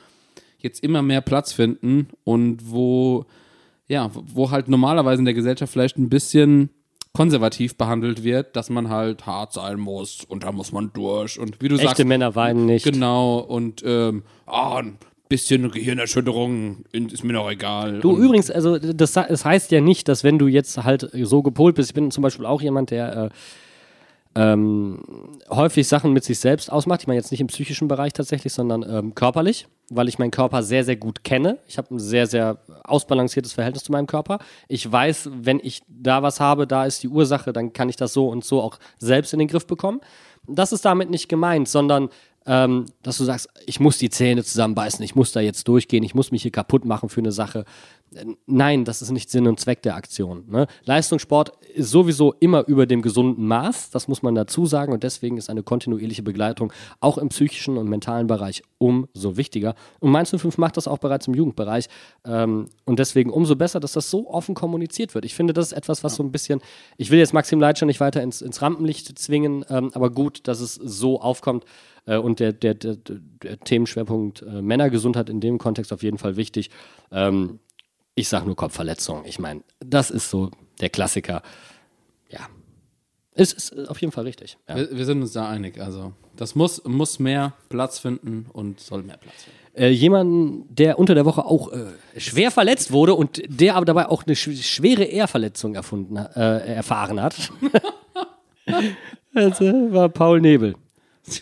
[0.58, 3.26] jetzt immer mehr Platz finden und wo,
[3.86, 6.70] ja, wo halt normalerweise in der Gesellschaft vielleicht ein bisschen
[7.12, 11.60] konservativ behandelt wird, dass man halt hart sein muss und da muss man durch und
[11.60, 12.84] wie du Echte sagst, Männer weinen nicht.
[12.84, 14.98] genau und ähm, ein
[15.28, 18.00] bisschen Gehirnerschütterung ist mir noch egal.
[18.00, 21.42] Du und, übrigens, also das, das heißt ja nicht, dass wenn du jetzt halt so
[21.42, 23.28] gepolt bist, ich bin zum Beispiel auch jemand, der äh,
[24.34, 25.00] ähm,
[25.50, 27.02] häufig Sachen mit sich selbst ausmacht.
[27.02, 30.62] Ich meine jetzt nicht im psychischen Bereich tatsächlich, sondern ähm, körperlich, weil ich meinen Körper
[30.62, 31.58] sehr, sehr gut kenne.
[31.66, 34.38] Ich habe ein sehr, sehr ausbalanciertes Verhältnis zu meinem Körper.
[34.68, 38.12] Ich weiß, wenn ich da was habe, da ist die Ursache, dann kann ich das
[38.12, 40.00] so und so auch selbst in den Griff bekommen.
[40.46, 42.08] Das ist damit nicht gemeint, sondern
[42.48, 46.14] ähm, dass du sagst, ich muss die Zähne zusammenbeißen, ich muss da jetzt durchgehen, ich
[46.14, 47.66] muss mich hier kaputt machen für eine Sache.
[48.46, 50.44] Nein, das ist nicht Sinn und Zweck der Aktion.
[50.48, 50.66] Ne?
[50.84, 55.36] Leistungssport ist sowieso immer über dem gesunden Maß, das muss man dazu sagen und deswegen
[55.36, 59.74] ist eine kontinuierliche Begleitung auch im psychischen und mentalen Bereich umso wichtiger.
[60.00, 61.88] Und Mainz 05 macht das auch bereits im Jugendbereich
[62.24, 65.26] ähm, und deswegen umso besser, dass das so offen kommuniziert wird.
[65.26, 66.62] Ich finde, das ist etwas, was so ein bisschen,
[66.96, 70.60] ich will jetzt Maxim Leitsch nicht weiter ins, ins Rampenlicht zwingen, ähm, aber gut, dass
[70.60, 71.66] es so aufkommt.
[72.08, 76.36] Äh, und der, der, der, der Themenschwerpunkt äh, Männergesundheit in dem Kontext auf jeden Fall
[76.36, 76.70] wichtig.
[77.12, 77.60] Ähm,
[78.14, 79.24] ich sage nur Kopfverletzung.
[79.26, 80.50] Ich meine, das ist so
[80.80, 81.42] der Klassiker.
[82.30, 82.40] Ja.
[83.32, 84.58] Es ist auf jeden Fall richtig.
[84.68, 84.76] Ja.
[84.76, 85.80] Wir, wir sind uns da einig.
[85.80, 89.58] Also, das muss, muss mehr Platz finden und soll mehr Platz finden.
[89.74, 94.08] Äh, jemanden, der unter der Woche auch äh, schwer verletzt wurde und der aber dabei
[94.08, 97.52] auch eine sch schwere Ehrverletzung erfunden, äh, erfahren hat.
[99.34, 100.74] also, war Paul Nebel.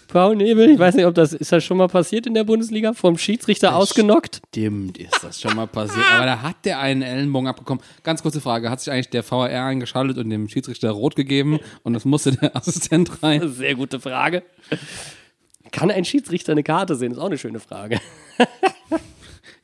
[0.08, 2.92] Paul Nebel, ich weiß nicht, ob das ist das schon mal passiert in der Bundesliga,
[2.92, 4.40] vom Schiedsrichter ausgenockt.
[4.48, 6.04] Stimmt, ist das schon mal passiert.
[6.14, 7.82] Aber da hat der einen Ellenbogen abbekommen.
[8.02, 11.92] Ganz kurze Frage: Hat sich eigentlich der VAR eingeschaltet und dem Schiedsrichter rot gegeben und
[11.92, 13.48] das musste der Assistent rein?
[13.52, 14.42] Sehr gute Frage.
[15.72, 17.12] Kann ein Schiedsrichter eine Karte sehen?
[17.12, 18.00] Ist auch eine schöne Frage.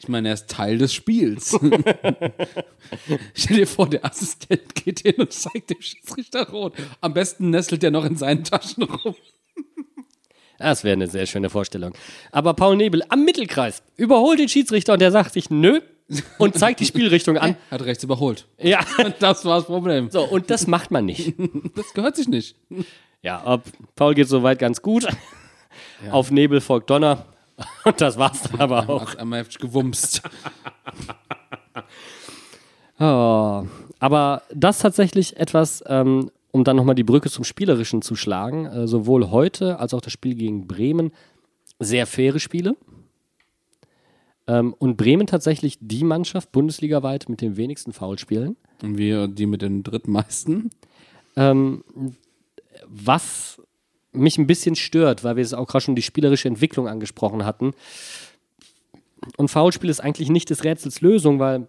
[0.03, 1.57] Ich meine, er ist Teil des Spiels.
[3.35, 6.75] Stell dir vor, der Assistent geht hin und zeigt dem Schiedsrichter rot.
[7.01, 9.15] Am besten nestelt er noch in seinen Taschen rum.
[10.63, 11.93] Das wäre eine sehr schöne Vorstellung.
[12.31, 15.81] Aber Paul Nebel am Mittelkreis überholt den Schiedsrichter und der sagt sich nö
[16.39, 17.57] und zeigt die Spielrichtung an.
[17.71, 18.47] Hat rechts überholt.
[18.59, 18.81] Ja.
[19.19, 20.09] Das war das Problem.
[20.11, 21.35] So, und das macht man nicht.
[21.75, 22.57] Das gehört sich nicht.
[23.23, 23.65] Ja, ob
[23.97, 25.07] Paul geht soweit ganz gut.
[26.11, 27.27] Auf Nebel folgt Donner.
[27.85, 29.17] Und das war's dann aber auch.
[29.17, 30.23] Einmal heftig gewumst.
[33.01, 33.65] Oh,
[33.99, 38.67] aber das ist tatsächlich etwas, ähm, um dann nochmal die Brücke zum Spielerischen zu schlagen.
[38.67, 41.11] Äh, sowohl heute als auch das Spiel gegen Bremen.
[41.81, 42.77] Sehr faire Spiele.
[44.47, 48.57] Ähm, und Bremen tatsächlich die Mannschaft bundesligaweit mit den wenigsten Foulspielen.
[48.83, 50.71] Und wir, die mit den drittmeisten.
[51.37, 51.83] Ähm,
[52.87, 53.61] was
[54.13, 57.73] mich ein bisschen stört, weil wir es auch gerade schon die spielerische Entwicklung angesprochen hatten.
[59.37, 61.67] Und Foulspiel ist eigentlich nicht des Rätsels Lösung, weil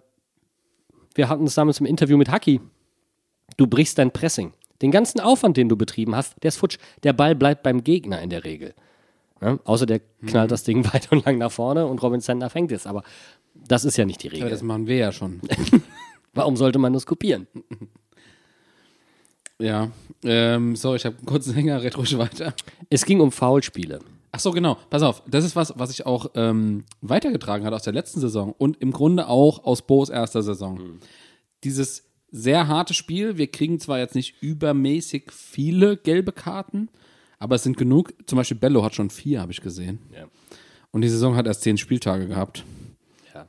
[1.16, 2.60] wir hatten es damals im Interview mit Haki.
[3.56, 4.52] Du brichst dein Pressing.
[4.84, 6.78] Den ganzen Aufwand, den du betrieben hast, der ist futsch.
[7.04, 8.76] Der Ball bleibt beim Gegner in der Regel.
[9.42, 12.72] Ja, außer der knallt das Ding weit und lang nach vorne und Robin Sender fängt
[12.72, 12.86] es.
[12.86, 13.04] Aber
[13.56, 14.50] das ist ja nicht die Regel.
[14.50, 15.40] das machen wir ja schon.
[16.34, 17.48] Warum sollte man das kopieren?
[19.60, 19.92] Ja.
[20.26, 22.54] Ähm, sorry, ich habe einen kurzen Hänger, ruhig weiter.
[22.90, 24.00] Es ging um Foulspiele.
[24.32, 24.78] Ach so, genau.
[24.90, 25.22] Pass auf.
[25.28, 28.92] Das ist was, was ich auch ähm, weitergetragen hatte aus der letzten Saison und im
[28.92, 31.00] Grunde auch aus Bo's erster Saison.
[31.64, 32.04] Dieses
[32.36, 33.38] sehr harte Spiel.
[33.38, 36.90] Wir kriegen zwar jetzt nicht übermäßig viele gelbe Karten,
[37.38, 38.12] aber es sind genug.
[38.26, 40.00] Zum Beispiel Bello hat schon vier, habe ich gesehen.
[40.12, 40.26] Ja.
[40.92, 42.64] Und die Saison hat erst zehn Spieltage gehabt.
[43.36, 43.46] Ja.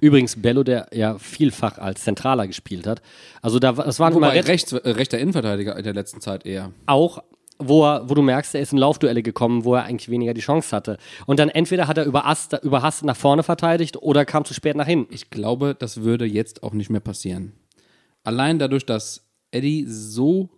[0.00, 3.02] Übrigens, Bello, der ja vielfach als Zentraler gespielt hat.
[3.40, 6.44] Also da, das waren immer Wobei Ret- rechts, äh, rechter Innenverteidiger in der letzten Zeit
[6.44, 6.72] eher.
[6.86, 7.22] auch,
[7.60, 10.40] wo, er, wo du merkst, er ist in Laufduelle gekommen, wo er eigentlich weniger die
[10.40, 10.98] Chance hatte.
[11.26, 14.86] Und dann entweder hat er überhastet, überhastet nach vorne verteidigt oder kam zu spät nach
[14.88, 15.14] hinten.
[15.14, 17.52] Ich glaube, das würde jetzt auch nicht mehr passieren.
[18.24, 20.48] Allein dadurch, dass Eddie so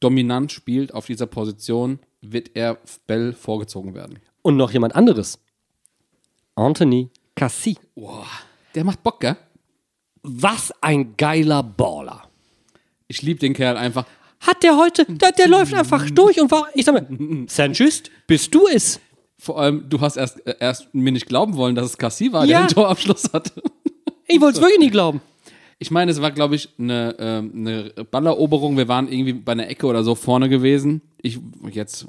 [0.00, 4.18] dominant spielt auf dieser Position, wird er Bell vorgezogen werden.
[4.42, 5.38] Und noch jemand anderes.
[6.54, 7.76] Anthony Cassie.
[8.74, 9.36] Der macht Bock, gell?
[10.22, 12.28] Was ein geiler Baller.
[13.08, 14.06] Ich liebe den Kerl einfach.
[14.40, 18.54] Hat der heute, der, der läuft einfach durch und war, ich sag mal, Sanchez, bist
[18.54, 19.00] du es?
[19.38, 22.44] Vor allem, du hast erst, äh, erst mir nicht glauben wollen, dass es Cassie war,
[22.44, 22.58] Ja.
[22.60, 23.62] der den Torabschluss hatte.
[24.26, 25.20] Ich wollte es wirklich nie glauben.
[25.78, 28.76] Ich meine, es war, glaube ich, eine, ähm, eine Balleroberung.
[28.76, 31.02] Wir waren irgendwie bei einer Ecke oder so vorne gewesen.
[31.20, 31.38] Ich
[31.70, 32.08] jetzt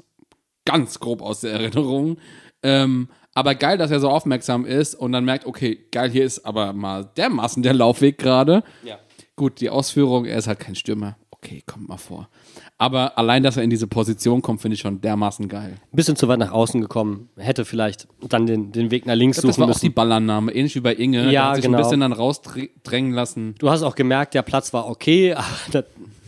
[0.64, 2.18] ganz grob aus der Erinnerung.
[2.62, 6.44] Ähm, aber geil, dass er so aufmerksam ist und dann merkt, okay, geil, hier ist
[6.46, 8.62] aber mal dermaßen der Laufweg gerade.
[8.82, 8.98] Ja.
[9.36, 11.18] Gut, die Ausführung, er ist halt kein Stürmer.
[11.30, 12.30] Okay, kommt mal vor.
[12.78, 15.76] Aber allein, dass er in diese Position kommt, finde ich schon dermaßen geil.
[15.92, 17.30] Bisschen zu weit nach außen gekommen.
[17.36, 19.86] Hätte vielleicht dann den, den Weg nach links Das suchen war auch müssen.
[19.86, 21.32] die Ballannahme, ähnlich wie bei Inge.
[21.32, 21.78] Ja, hat sich genau.
[21.78, 23.54] ein bisschen dann rausdrängen lassen.
[23.58, 25.82] Du hast auch gemerkt, der Platz war okay, aber, da,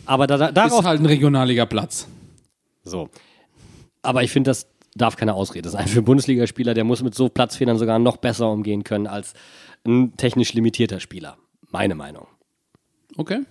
[0.05, 2.07] aber da, da, darauf Ist halt ein regionaliger Platz.
[2.83, 3.09] So.
[4.01, 5.87] Aber ich finde, das darf keine Ausrede sein.
[5.87, 9.33] Für einen Bundesligaspieler, der muss mit so Platzfehlern sogar noch besser umgehen können als
[9.85, 11.37] ein technisch limitierter Spieler.
[11.69, 12.25] Meine Meinung.
[13.17, 13.41] Okay.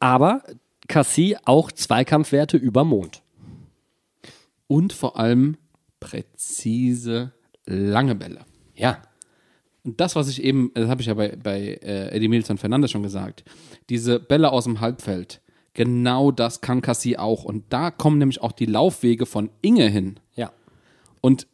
[0.00, 0.42] Aber
[0.88, 3.22] Cassie auch Zweikampfwerte über Mond.
[4.66, 5.58] und vor allem
[6.00, 7.32] präzise
[7.66, 8.40] lange Bälle.
[8.74, 9.02] Ja.
[9.84, 12.90] Und das, was ich eben, das habe ich ja bei, bei äh, Eddie Milson Fernandes
[12.90, 13.44] schon gesagt,
[13.90, 15.42] diese Bälle aus dem Halbfeld,
[15.74, 17.44] genau das kann Cassie auch.
[17.44, 20.20] Und da kommen nämlich auch die Laufwege von Inge hin.
[20.36, 20.52] Ja.
[21.20, 21.46] Und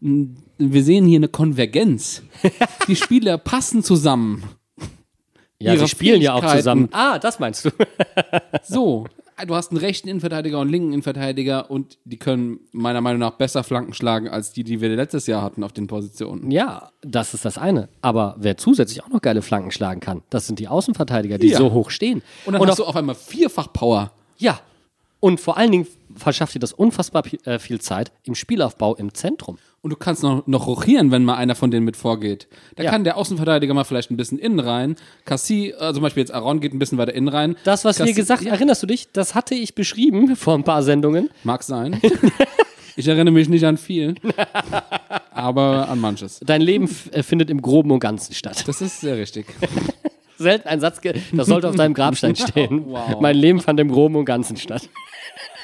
[0.00, 2.22] mh, wir sehen hier eine Konvergenz.
[2.88, 4.44] die Spieler passen zusammen.
[5.60, 6.88] Ja, sie spielen ja auch zusammen.
[6.92, 7.70] Ah, das meinst du.
[8.62, 9.06] So,
[9.46, 13.32] du hast einen rechten Innenverteidiger und einen linken Innenverteidiger und die können meiner Meinung nach
[13.32, 16.50] besser Flanken schlagen als die, die wir letztes Jahr hatten auf den Positionen.
[16.50, 17.88] ja, das ist das eine.
[18.02, 21.58] Aber wer zusätzlich auch noch geile Flanken schlagen kann, das sind die Außenverteidiger, die Ja.
[21.58, 22.22] so hoch stehen.
[22.44, 24.12] Und dann auch, hast du auf einmal vierfach Power.
[24.38, 24.60] ja.
[25.20, 29.58] Und vor allen Dingen verschafft dir das unfassbar äh, viel Zeit im Spielaufbau im Zentrum.
[29.80, 32.48] Und du kannst noch, noch rochieren, wenn mal einer von denen mit vorgeht.
[32.74, 32.90] Da Ja.
[32.90, 34.96] kann der Außenverteidiger mal vielleicht ein bisschen innen rein.
[35.24, 37.56] Cassie, äh, zum Beispiel jetzt Aaron geht ein bisschen weiter innen rein.
[37.64, 39.12] Das, was wir Cassie- gesagt haben, erinnerst du dich?
[39.12, 41.30] Das hatte ich beschrieben vor ein paar Sendungen.
[41.44, 42.00] Mag sein.
[42.96, 44.16] ich erinnere mich nicht an viel.
[45.30, 46.40] aber an manches.
[46.44, 48.64] Dein Leben äh, findet im Groben und Ganzen statt.
[48.66, 49.46] Das ist sehr richtig.
[50.38, 51.00] Selten ein Satz,
[51.32, 52.84] das sollte auf deinem Grabstein stehen.
[52.86, 53.20] Wow.
[53.20, 54.88] Mein Leben fand im Groben und Ganzen statt.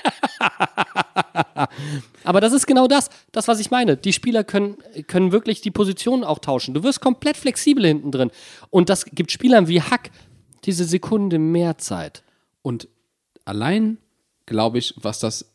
[2.25, 3.97] Aber das ist genau das, das, was ich meine.
[3.97, 4.77] Die Spieler können,
[5.07, 6.75] können wirklich die Positionen auch tauschen.
[6.75, 8.31] Du wirst komplett flexibel hinten drin.
[8.71, 10.11] Und das gibt Spielern wie Hack
[10.65, 12.23] diese Sekunde mehr Zeit.
[12.63, 12.89] Und
[13.45, 13.99] allein
[14.47, 15.51] glaube ich, was das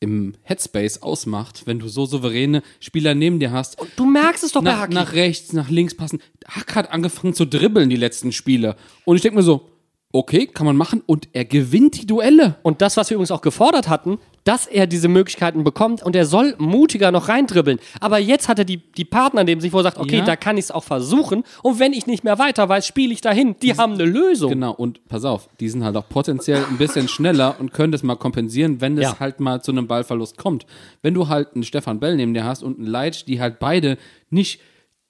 [0.00, 3.76] im Headspace ausmacht, wenn du so souveräne Spieler neben dir hast.
[3.94, 4.90] Du merkst es doch bei Hack.
[4.90, 6.20] nach rechts, nach links passen.
[6.48, 8.74] Hack hat angefangen zu dribbeln die letzten Spiele.
[9.04, 9.70] Und ich denke mir so,
[10.12, 11.02] okay, kann man machen.
[11.06, 12.56] Und er gewinnt die Duelle.
[12.62, 16.26] Und das, was wir übrigens auch gefordert hatten, dass er diese Möglichkeiten bekommt und er
[16.26, 17.78] soll mutiger noch reindribbeln.
[18.00, 20.24] Aber jetzt hat er die, die Partner neben sich, wo er sagt, okay, Ja.
[20.24, 21.44] da kann ich es auch versuchen.
[21.62, 23.54] Und wenn ich nicht mehr weiter weiß, spiele ich dahin.
[23.62, 24.50] Die haben eine Lösung.
[24.50, 28.02] Genau, und pass auf, die sind halt auch potenziell ein bisschen schneller und können das
[28.02, 29.20] mal kompensieren, wenn es Ja.
[29.20, 30.66] halt mal zu einem Ballverlust kommt.
[31.02, 33.96] Wenn du halt einen Stefan Bell neben dir hast und einen Leitsch, die halt beide
[34.28, 34.60] nicht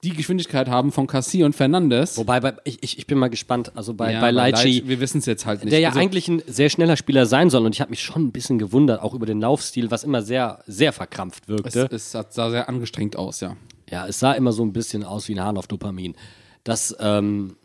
[0.05, 2.17] die Geschwindigkeit haben von Cassie und Fernandes.
[2.17, 3.71] Wobei, bei, ich, ich, bin mal gespannt.
[3.77, 5.73] Also bei, Ja, bei Leitchi, Leitsch, wir wissen es jetzt halt nicht.
[5.73, 7.65] der ja Also, eigentlich ein sehr schneller Spieler sein soll.
[7.65, 10.59] Und ich habe mich schon ein bisschen gewundert, auch über den Laufstil, was immer sehr,
[10.67, 11.89] sehr verkrampft es, wirkte.
[11.95, 13.57] es hat- sah sehr angestrengt aus, ja.
[13.91, 16.15] ja, es sah immer so ein bisschen aus wie ein Hahn auf Dopamin.
[16.65, 17.57] Das, ähm,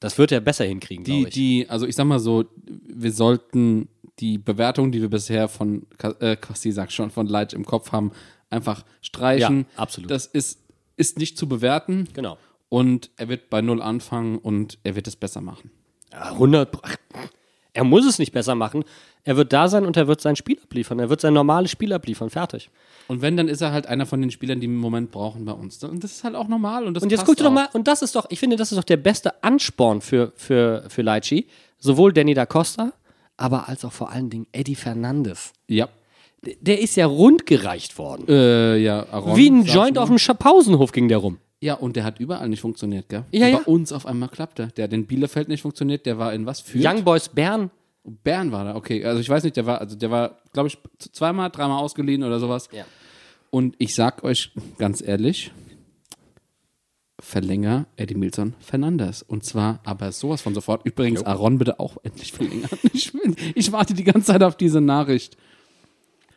[0.00, 1.34] das wird er besser hinkriegen, Die, glaube ich.
[1.34, 2.44] die, also ich sag mal so,
[2.88, 3.88] wir sollten
[4.18, 5.86] die Bewertung, die wir bisher von
[6.20, 8.12] äh, Cassie, sag schon, von Leitsch im Kopf haben,
[8.50, 9.60] einfach streichen.
[9.60, 10.10] Ja, absolut.
[10.10, 10.58] Das ist,
[10.96, 12.08] ist nicht zu bewerten.
[12.12, 12.38] genau.
[12.68, 15.70] Und er wird bei Null anfangen und er wird es besser machen.
[16.12, 16.72] Ja, 100.
[16.72, 16.96] Pro- Ach,
[17.72, 18.82] Er muss es nicht besser machen.
[19.22, 20.98] Er wird da sein und er wird sein Spiel abliefern.
[20.98, 22.28] Er wird sein normales Spiel abliefern.
[22.30, 22.70] Fertig.
[23.06, 25.52] Und wenn, dann ist er halt einer von den Spielern, die im Moment brauchen bei
[25.52, 25.82] uns.
[25.84, 26.86] Und das ist halt auch normal.
[26.86, 28.72] Und, das Und jetzt guck dir doch mal, und das ist doch, ich finde, das
[28.72, 31.46] ist doch der beste Ansporn für, für, für Leitchi.
[31.78, 32.92] Sowohl Danny da Costa,
[33.36, 35.52] aber als auch vor allen Dingen Eddie Fernandes.
[35.68, 35.88] Ja.
[36.60, 38.26] Der- ist ja rundgereicht worden.
[38.28, 39.36] Äh, ja, Aaron.
[39.36, 41.38] Wie ein Joint auf dem Schapausenhof ging der rum.
[41.60, 43.24] Ja, und der hat überall nicht funktioniert, gell?
[43.32, 43.58] Ja, Und ja.
[43.58, 44.68] Bei uns auf einmal klappte.
[44.76, 46.60] Der hat in Bielefeld nicht funktioniert, der war in was?
[46.60, 46.84] Fürth?
[46.84, 47.70] Young Boys Bern.
[48.04, 49.04] Bern war da, okay.
[49.04, 50.78] Also ich weiß nicht, der war, also der war, glaube ich,
[51.12, 52.68] zweimal, dreimal ausgeliehen oder sowas.
[52.72, 52.84] Ja.
[53.50, 55.50] Und ich sag euch ganz ehrlich,
[57.18, 59.22] verlänger Eddie Milson Fernandes.
[59.22, 60.84] Und zwar aber sowas von sofort.
[60.84, 62.68] Übrigens, Aaron bitte auch endlich verlängern.
[62.92, 63.12] Ich,
[63.54, 65.36] ich warte die ganze Zeit auf diese Nachricht.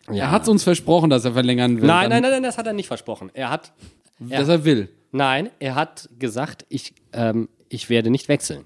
[0.07, 1.87] Er hat uns versprochen, dass er verlängern will.
[1.87, 3.29] Nein, nein, nein, nein, das hat er nicht versprochen.
[3.33, 3.71] Er hat,
[4.19, 4.89] Dass er will.
[5.11, 8.65] nein, er hat gesagt, ich, ähm, ich werde nicht wechseln.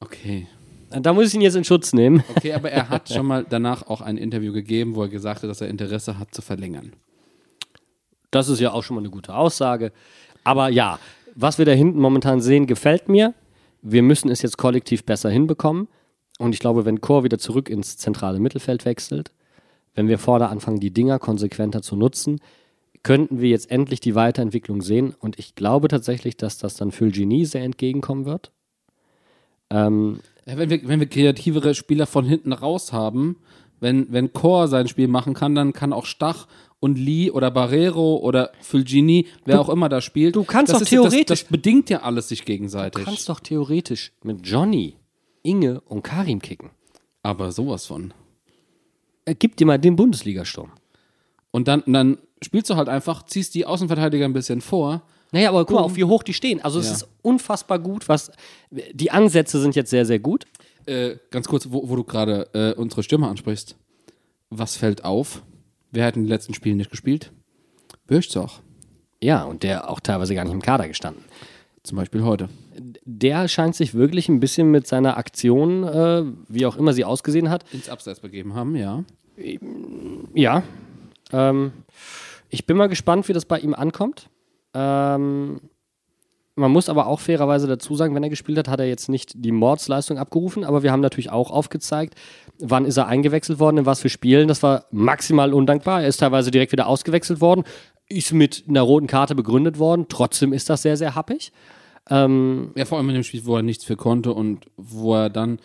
[0.00, 0.46] Okay.
[0.90, 2.22] Da muss ich ihn jetzt in Schutz nehmen.
[2.36, 5.50] Okay, aber er hat schon mal danach auch ein Interview gegeben, wo er gesagt hat,
[5.50, 6.92] dass er Interesse hat zu verlängern.
[8.30, 9.92] Das ist ja auch schon mal eine gute Aussage.
[10.44, 10.98] Aber ja,
[11.34, 13.34] was wir da hinten momentan sehen, gefällt mir.
[13.82, 15.88] Wir müssen es jetzt kollektiv besser hinbekommen.
[16.38, 19.32] Und ich glaube, wenn Chor wieder zurück ins zentrale Mittelfeld wechselt,
[19.96, 22.38] wenn wir vorne anfangen, die Dinger konsequenter zu nutzen,
[23.02, 25.14] könnten wir jetzt endlich die Weiterentwicklung sehen.
[25.18, 28.52] Und ich glaube tatsächlich, dass das dann Fulgini sehr entgegenkommen wird.
[29.70, 33.36] Ähm, Ja, wenn, wir, wenn wir kreativere Spieler von hinten raus haben,
[33.80, 36.46] wenn, wenn Chor sein Spiel machen kann, dann kann auch Stach
[36.80, 40.36] und Lee oder Barrero oder Fulgini, wer auch immer da spielt.
[40.36, 43.02] du kannst doch theoretisch- Das, das bedingt ja alles sich gegenseitig.
[43.04, 44.96] du kannst doch theoretisch mit Johnny,
[45.42, 46.70] Inge und Karim kicken.
[47.22, 48.12] Aber sowas von.
[49.26, 50.72] Äh, Gib dir mal den Bundesligasturm.
[51.50, 55.02] Und dann, dann spielst du halt einfach, ziehst die Außenverteidiger ein bisschen vor.
[55.32, 56.62] Naja, aber guck mal, auf wie hoch die stehen.
[56.64, 56.92] Also es Ja.
[56.92, 58.30] ist unfassbar gut, was
[58.70, 60.44] die Ansätze sind jetzt sehr, sehr gut.
[60.86, 63.76] Äh, ganz kurz, wo, wo du gerade äh, unsere Stimme ansprichst.
[64.50, 65.42] Was fällt auf?
[65.90, 67.32] Wer hat in den letzten Spielen nicht gespielt?
[68.06, 68.50] Würzog.
[69.22, 71.24] Ja, und der auch teilweise gar nicht im Kader gestanden.
[71.82, 72.48] Zum Beispiel heute.
[73.04, 77.50] Der scheint sich wirklich ein bisschen mit seiner Aktion, äh, wie auch immer sie ausgesehen
[77.50, 79.04] hat, Ins Abseits begeben haben, ja.
[80.34, 80.62] ja.
[81.32, 81.72] Ähm,
[82.48, 84.28] ich bin mal gespannt, wie das bei ihm ankommt.
[84.74, 85.60] Ähm,
[86.58, 89.32] man muss aber auch fairerweise dazu sagen, wenn er gespielt hat, hat er jetzt nicht
[89.36, 92.14] die Mordsleistung abgerufen, aber wir haben natürlich auch aufgezeigt,
[92.58, 94.48] wann ist er eingewechselt worden, in was für Spielen.
[94.48, 96.02] Das war maximal undankbar.
[96.02, 97.64] Er ist teilweise direkt wieder ausgewechselt worden,
[98.08, 100.06] ist mit einer roten Karte begründet worden.
[100.08, 101.52] Trotzdem ist das sehr, sehr happig.
[102.08, 105.58] Ja, vor allem in dem Spiel, wo er nichts für konnte und wo er dann,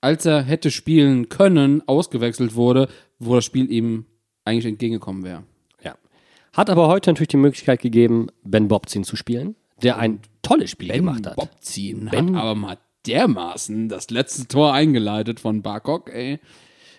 [0.00, 4.04] als er hätte spielen können, ausgewechselt wurde, wo das Spiel ihm
[4.44, 5.44] eigentlich entgegengekommen wäre.
[5.82, 5.96] Ja.
[6.52, 10.92] Hat aber heute natürlich die Möglichkeit gegeben, Ben Bobzin zu spielen, der ein tolles Spiel
[10.92, 11.36] gemacht hat.
[11.36, 16.38] Bobziehen hat aber mal dermaßen das letzte Tor eingeleitet von Barkok, ey.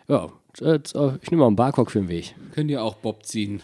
[0.08, 0.32] Ja,
[0.62, 0.80] äh,
[1.22, 2.34] ich nehme mal einen Barcock für den Weg.
[2.54, 3.62] Könnt ihr auch Bob ziehen.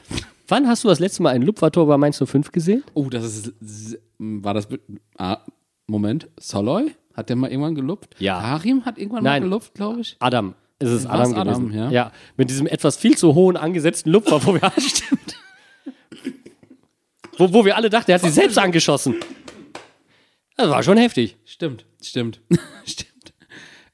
[0.48, 2.84] Wann hast du das letzte Mal ein Lupfertor bei Mainz 05 gesehen?
[2.94, 3.54] Oh, das ist,
[4.20, 4.68] war das,
[5.18, 5.40] ah,
[5.88, 6.94] Moment, Soloy?
[7.14, 8.16] Hat der mal irgendwann gelupft?
[8.20, 8.42] Ja.
[8.42, 9.42] Harim hat irgendwann Nein.
[9.44, 10.18] mal gelupft, glaube ich.
[10.20, 10.54] Adam.
[10.80, 11.92] Es ist Adam Adam, gewesen.
[11.92, 12.12] ja?
[12.36, 15.38] mit diesem etwas viel zu hohen angesetzten Lupfer, wo wir, stimmt.
[17.38, 19.16] wo, wo wir alle dachten, er hat sich selbst angeschossen.
[20.58, 21.38] Das war schon heftig.
[21.46, 22.42] Stimmt, stimmt,
[22.86, 23.34] stimmt.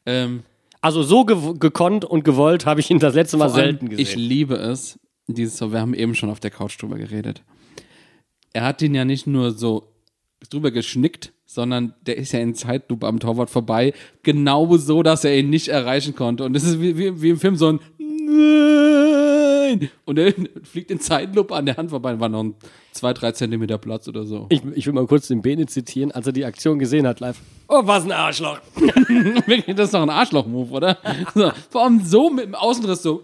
[0.07, 0.43] Ähm,
[0.81, 4.19] Also so gew gekonnt und gewollt habe ich ihn das letzte Mal selten Ich gesehen.
[4.19, 4.99] liebe es.
[5.33, 7.43] Dieses, so, wir haben eben schon auf der Couch drüber geredet.
[8.53, 9.93] Er hat den ja nicht nur so
[10.49, 15.37] drüber geschnickt, sondern der ist ja in Zeitlupe am Torwart vorbei, genau so, dass er
[15.37, 16.43] ihn nicht erreichen konnte.
[16.43, 17.79] Und das ist wie, wie, wie im Film so ein
[19.71, 19.89] Nein!
[20.05, 22.19] Und er fliegt in Zeitlupe an der Hand vorbei.
[22.19, 22.55] War noch ein
[22.91, 24.47] zwei, drei Zentimeter Platz oder so.
[24.49, 27.39] Ich, ich will mal kurz den Bene zitieren, als er die Aktion gesehen hat live.
[27.67, 28.59] Oh, was ein Arschloch.
[28.75, 30.97] Wirklich, das ist doch ein Arschloch-Move, oder?
[31.33, 33.23] So, vor allem so mit dem Außenriss so.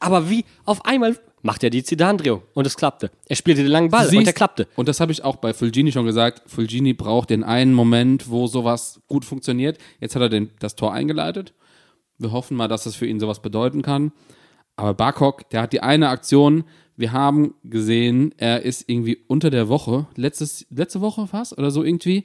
[0.00, 3.10] Aber wie auf einmal macht er die Zidane-Drehung und es klappte.
[3.26, 4.66] Er spielte den langen Ball und Siehst- der klappte.
[4.76, 6.42] Und das habe ich auch bei Fulgini schon gesagt.
[6.50, 9.78] Fulgini braucht den einen Moment, wo sowas gut funktioniert.
[10.00, 11.52] Jetzt hat er den, das Tor eingeleitet.
[12.18, 14.12] Wir hoffen mal, dass das für ihn sowas bedeuten kann.
[14.76, 16.64] Aber Barkok, der hat die eine Aktion.
[16.96, 21.84] Wir haben gesehen, er ist irgendwie unter der Woche, letztes, letzte Woche fast oder so
[21.84, 22.24] irgendwie,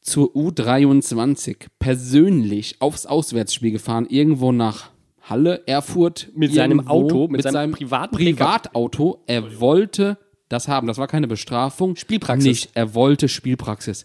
[0.00, 4.90] zur U23 persönlich aufs Auswärtsspiel gefahren, irgendwo nach
[5.24, 6.30] Halle, Erfurt.
[6.34, 9.22] Mit seinem Auto, mit seinem privaten Privatauto.
[9.26, 10.18] Er wollte
[10.48, 10.86] das haben.
[10.86, 11.96] Das war keine Bestrafung.
[11.96, 12.46] Spielpraxis.
[12.46, 12.70] Nicht.
[12.74, 14.04] Er wollte Spielpraxis.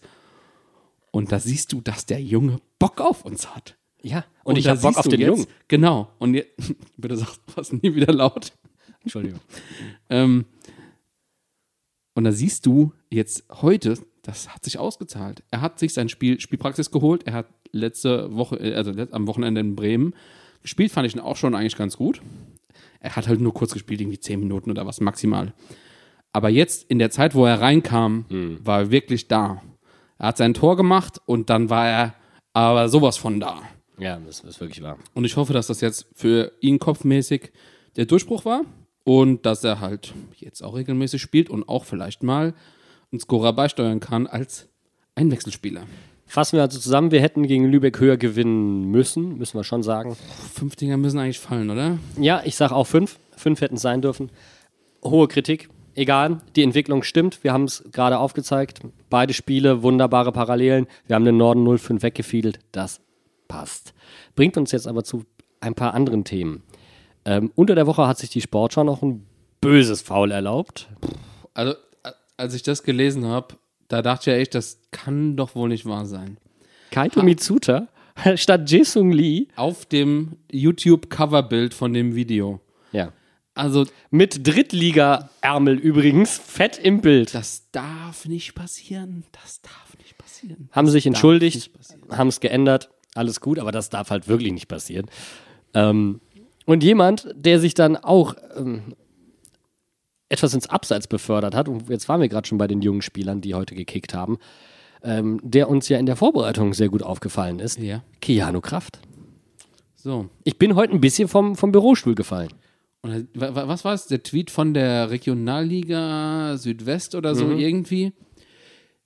[1.12, 3.76] Und da siehst du, dass der Junge Bock auf uns hat.
[4.02, 5.48] Ja, und, ich da habe Bock auf den jetzt, Jungen.
[5.68, 6.10] Genau.
[6.20, 6.52] Und jetzt,
[6.98, 8.54] bitte sag was nie wieder laut.
[9.02, 9.40] Entschuldigung.
[10.10, 10.46] Ähm,
[12.14, 15.44] und da siehst du jetzt heute, das hat sich ausgezahlt.
[15.52, 17.24] Er hat sich sein Spiel, Spielpraxis geholt.
[17.28, 20.14] Er hat letzte Woche, äh, also am Wochenende in Bremen
[20.62, 22.22] gespielt, fand ich ihn auch schon eigentlich ganz gut.
[23.00, 25.54] Er hat halt nur kurz gespielt, irgendwie zehn Minuten oder was maximal.
[26.34, 28.26] Aber jetzt in der Zeit, wo er reinkam,
[28.64, 29.62] war er wirklich da.
[30.18, 32.16] Er hat sein Tor gemacht und dann war er
[32.54, 33.62] aber sowas von da.
[33.98, 34.98] Ja, das ist wirklich wahr.
[35.14, 37.52] Und ich hoffe, dass das jetzt für ihn kopfmäßig
[37.96, 38.62] der Durchbruch war
[39.04, 42.54] und dass er halt jetzt auch regelmäßig spielt und auch vielleicht mal
[43.12, 44.70] einen Scorer beisteuern kann als
[45.16, 45.86] Einwechselspieler.
[46.30, 50.16] Fassen wir also zusammen, wir hätten gegen Lübeck höher gewinnen müssen, müssen wir schon sagen.
[50.54, 51.98] Fünf Dinger müssen eigentlich fallen, oder?
[52.20, 53.18] Ja, ich sage auch fünf.
[53.36, 54.30] Fünf hätten es sein dürfen.
[55.04, 55.70] Hohe Kritik.
[55.96, 57.44] Egal, die Entwicklung stimmt.
[57.44, 58.82] Wir haben es gerade aufgezeigt.
[59.10, 60.86] Beide Spiele, wunderbare Parallelen.
[61.08, 62.60] Wir haben den Norden 0-5 weggefiedelt.
[62.72, 63.02] Das
[63.48, 63.94] passt.
[64.36, 65.26] Bringt uns jetzt aber zu
[65.62, 66.62] ein paar anderen Themen.
[67.26, 69.26] Ähm, unter der Woche hat sich die Sportschau noch ein
[69.62, 70.88] böses Foul erlaubt.
[71.56, 71.74] Also,
[72.04, 73.56] a- als ich das gelesen habe,
[73.90, 76.38] da dachte ich ja echt, das kann doch wohl nicht wahr sein.
[76.92, 77.90] Kaito Mitsuta
[78.36, 79.48] statt Jae-Sung Lee.
[79.56, 82.62] Auf dem YouTube-Coverbild von dem Video.
[82.92, 83.12] Ja.
[83.56, 87.36] Also, Mit Drittliga-Ärmel übrigens, fett im Bild.
[87.36, 89.26] das darf nicht passieren.
[89.44, 90.70] Das darf nicht passieren.
[90.72, 91.72] haben sich entschuldigt,
[92.10, 95.08] haben es geändert, alles gut, aber das darf halt wirklich nicht passieren.
[95.74, 96.22] Ähm,
[96.66, 98.94] und jemand, der sich dann auch ähm,
[100.30, 103.42] etwas ins Abseits befördert hat, und jetzt waren wir gerade schon bei den jungen Spielern,
[103.42, 104.38] die heute gekickt haben,
[105.04, 108.04] ähm, der uns ja in der Vorbereitung sehr gut aufgefallen ist, Ja.
[108.22, 109.00] Keanu Kraft.
[109.96, 110.28] So.
[110.44, 112.50] Ich bin heute ein bisschen vom, vom Bürostuhl gefallen.
[113.02, 114.08] Und wa- was war es?
[114.08, 118.14] Der Tweet von der Regionalliga Südwest oder so irgendwie?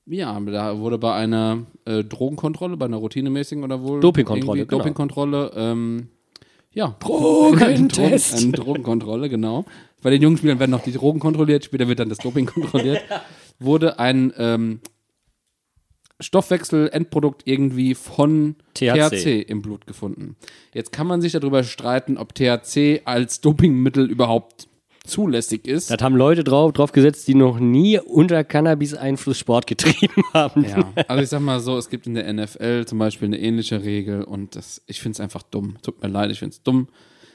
[0.05, 4.77] Ja, da wurde bei einer äh, Drogenkontrolle, bei einer routinemäßigen oder wohl Dopingkontrolle, genau.
[4.79, 6.07] Dopingkontrolle, ähm,
[6.73, 8.33] ja, Drogentest.
[8.33, 9.65] Drogen, eine Drogenkontrolle, genau.
[10.03, 13.01] Bei den jungen Spielern werden noch die Drogen kontrolliert, später wird dann das Doping kontrolliert.
[13.59, 14.81] wurde ein ähm,
[16.19, 19.09] Stoffwechsel-Endprodukt irgendwie von THC.
[19.09, 20.35] THC im Blut gefunden.
[20.73, 24.67] Jetzt kann man sich darüber streiten, ob THC als Dopingmittel überhaupt
[25.05, 25.91] zulässig ist.
[25.91, 30.65] Das haben Leute drauf, drauf gesetzt, die noch nie unter Cannabis-Einfluss Sport getrieben haben.
[30.65, 33.83] Ja, also ich sag mal so, es gibt in der NFL zum Beispiel eine ähnliche
[33.83, 35.75] Regel und das, ich finde es einfach dumm.
[35.81, 36.87] Tut mir leid, ich finde es dumm.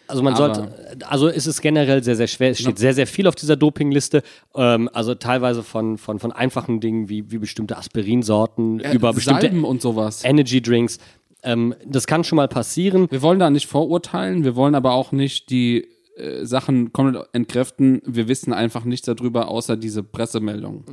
[0.09, 0.73] Also man Aber- sollte,
[1.07, 2.51] also es ist generell sehr, sehr schwer.
[2.51, 4.23] Es steht sehr, sehr viel auf dieser Dopingliste.
[4.55, 9.65] Ähm, also teilweise von, von, von einfachen Dingen wie, wie bestimmte Aspirinsorten über bestimmte Salben
[9.65, 10.25] und sowas.
[10.25, 10.99] Energy Drinks.
[11.43, 13.07] Ähm, das kann schon mal passieren.
[13.11, 15.87] Wir wollen da nicht vorurteilen, wir wollen aber auch nicht die
[16.17, 18.03] äh, Sachen komplett entkräften.
[18.05, 20.85] Wir wissen einfach nichts darüber, außer diese Pressemeldung.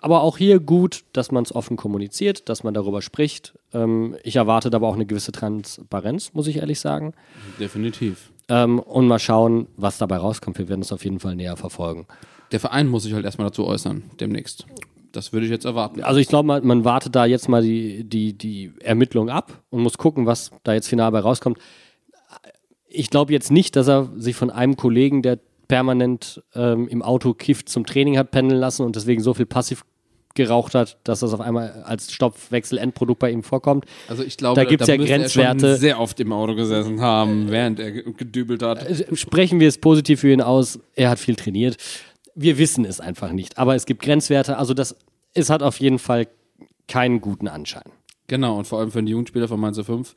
[0.00, 3.58] Aber auch hier gut, dass man es offen kommuniziert, dass man darüber spricht.
[3.72, 7.14] Ähm, ich erwarte aber auch eine gewisse Transparenz, muss ich ehrlich sagen.
[7.58, 8.30] Definitiv.
[8.50, 10.58] Ähm, und mal schauen, was dabei rauskommt.
[10.58, 12.06] Wir werden es auf jeden Fall näher verfolgen.
[12.50, 14.66] Der Verein muss sich halt erstmal dazu äußern, demnächst.
[15.12, 16.02] Das würde ich jetzt erwarten.
[16.02, 19.82] Also ich glaube, man, man wartet da jetzt mal die, die, die Ermittlung ab und
[19.82, 21.58] muss gucken, was da jetzt final bei rauskommt.
[22.88, 25.38] Ich glaube jetzt nicht, dass er sich von einem Kollegen, der
[25.68, 29.84] permanent ähm, im Auto kifft, zum Training hat pendeln lassen und deswegen so viel passiv
[30.34, 33.84] geraucht hat, dass das auf einmal als Stoffwechsel-Endprodukt bei ihm vorkommt.
[34.08, 35.68] Also ich glaube, Da gibt's ja müsste Er Grenzwerte.
[35.72, 38.86] schon sehr oft im Auto gesessen haben, während er ge- gedübelt hat.
[39.14, 41.76] Sprechen wir es positiv für ihn aus, er hat viel trainiert.
[42.34, 44.56] Wir wissen es einfach nicht, aber es gibt Grenzwerte.
[44.56, 44.94] Also das,
[45.34, 46.28] es hat auf jeden Fall
[46.86, 47.82] keinen guten Anschein.
[48.28, 50.14] Genau, und vor allem für den Jugendspieler von Mainz 05.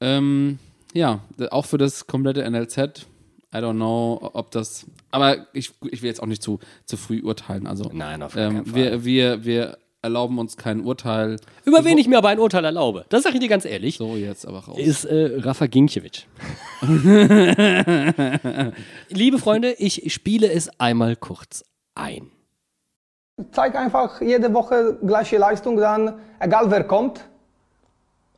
[0.00, 0.58] Ähm,
[0.94, 1.20] ja,
[1.50, 3.06] auch für das komplette NLZ.
[3.54, 4.86] I don't know, ob das.
[5.10, 7.66] Aber ich, ich will jetzt auch nicht zu, zu früh urteilen.
[7.66, 8.74] Also, Nein, auf gar ähm, keinen Fall.
[8.74, 11.36] wir, wir, wir erlauben uns kein Urteil.
[11.64, 14.14] Über wen ich mir aber ein Urteil erlaube, das sage ich dir ganz ehrlich, So,
[14.16, 14.78] jetzt aber raus.
[14.78, 16.24] ist äh, Rafa Ginkiewicz.
[19.08, 22.30] Liebe Freunde, ich spiele es einmal kurz ein.
[23.52, 27.28] zeig einfach jede Woche gleiche Leistung, dann egal wer kommt,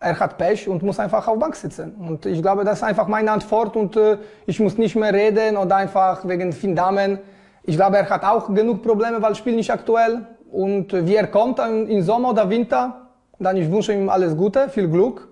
[0.01, 1.95] er hat Pech und muss einfach auf Bank sitzen.
[1.95, 5.59] Und ich glaube, das ist einfach meine Antwort und äh, ich muss nicht mehr reden
[5.59, 7.19] oder einfach wegen vielen Damen.
[7.63, 10.27] Ich glaube, er hat auch genug Probleme, weil das Spiel nicht aktuell.
[10.51, 14.71] Und äh, wie er kommt im Sommer oder Winter, dann ich wünsche ihm alles Gute,
[14.71, 15.29] viel Glück.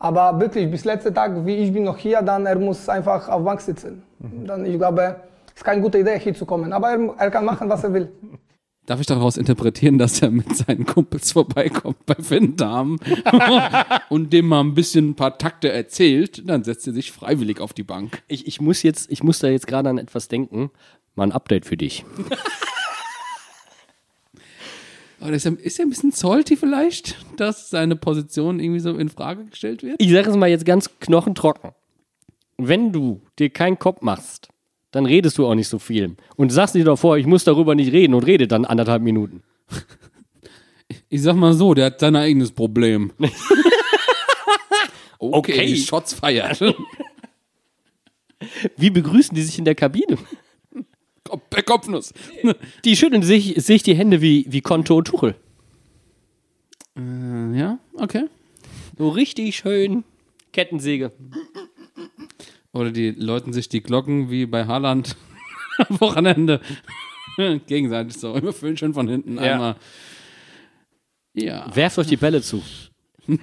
[0.00, 3.44] Aber wirklich, bis letzten Tag, wie ich bin noch hier, dann er muss einfach auf
[3.44, 4.02] Bank sitzen.
[4.18, 5.16] Dann, ich glaube,
[5.46, 6.72] es ist keine gute Idee, hier zu kommen.
[6.72, 8.12] Aber er, er kann machen, was er will.
[8.88, 12.56] Darf ich daraus interpretieren, dass er mit seinen Kumpels vorbeikommt bei Finn
[14.08, 16.48] und dem mal ein bisschen ein paar Takte erzählt?
[16.48, 18.22] Dann setzt er sich freiwillig auf die Bank.
[18.28, 20.70] Ich, ich muss jetzt, ich muss da jetzt gerade an etwas denken.
[21.16, 22.06] Mal ein Update für dich.
[25.20, 29.10] Aber ist er, ist er ein bisschen salty vielleicht, dass seine Position irgendwie so in
[29.10, 29.96] Frage gestellt wird?
[29.98, 31.72] Ich sage es mal jetzt ganz knochentrocken.
[32.56, 34.48] Wenn du dir keinen Kopf machst,
[34.90, 36.16] dann redest du auch nicht so viel.
[36.36, 39.42] Und sagst dir doch vor, ich muss darüber nicht reden und rede dann anderthalb Minuten.
[41.10, 43.12] Ich sag mal so, der hat sein eigenes Problem.
[45.18, 45.76] okay, Okay.
[45.76, 46.60] Shots feiert.
[48.76, 50.16] Wie begrüßen die sich in der Kabine?
[51.50, 52.14] Per Kopfnuss.
[52.84, 55.34] Die schütteln sich, sich die Hände wie, wie Konto und Tuchel.
[56.96, 58.24] Äh, ja, okay.
[58.96, 60.04] So richtig schön
[60.52, 61.12] Kettensäge.
[62.72, 65.16] Oder die läuten sich die Glocken wie bei Haaland
[65.78, 66.60] am Wochenende.
[67.66, 69.36] Gegenseitig so, immer schön schön von hinten.
[69.36, 69.52] Ja.
[69.52, 69.76] Einmal.
[71.34, 71.74] Ja.
[71.74, 72.62] Werft euch die Bälle zu.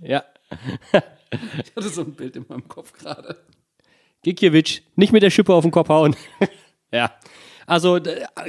[0.00, 0.24] ja.
[0.92, 3.36] Ich hatte so ein Bild in meinem Kopf gerade.
[4.22, 6.14] Gikiewicz, nicht mit der Schippe auf den Kopf hauen.
[6.92, 7.12] ja.
[7.66, 7.98] Also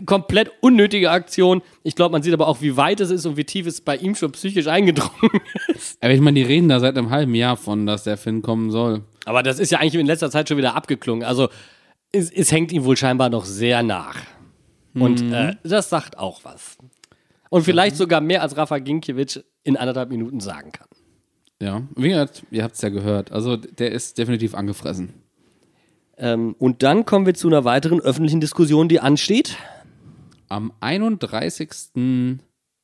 [0.05, 1.61] komplett unnötige Aktion.
[1.84, 3.95] Ich glaube, man sieht aber auch, wie weit es ist und wie tief es bei
[3.97, 6.01] ihm schon psychisch eingedrungen ist.
[6.01, 8.72] Aber ich meine, die reden da seit einem halben Jahr von, dass der Finn kommen
[8.72, 9.03] soll.
[9.26, 11.24] Aber das ist ja eigentlich in letzter Zeit schon wieder abgeklungen.
[11.24, 11.49] Also
[12.11, 14.18] es, es hängt ihm wohl scheinbar noch sehr nach.
[14.93, 16.78] Und äh, das sagt auch was.
[17.49, 20.88] Und vielleicht sogar mehr, als Rafa Ginkiewicz in anderthalb Minuten sagen kann.
[21.61, 23.32] Ja, wie gesagt, ihr habt es ja gehört.
[23.32, 25.24] Also der ist definitiv angefressen.
[26.18, 29.57] Ähm, und dann kommen wir zu einer weiteren öffentlichen Diskussion, die ansteht.
[30.47, 32.39] Am 31.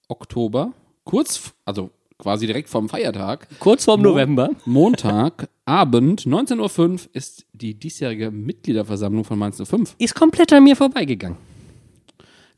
[0.07, 0.73] Oktober,
[1.03, 4.49] kurz, also quasi direkt vorm Feiertag, Kurz vorm November.
[4.65, 9.95] Montagabend, 19.05 Uhr, ist die diesjährige Mitgliederversammlung von Mainz 05.
[9.97, 11.37] Ist komplett an mir vorbeigegangen.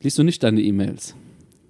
[0.00, 1.14] Liest du nicht deine E-Mails?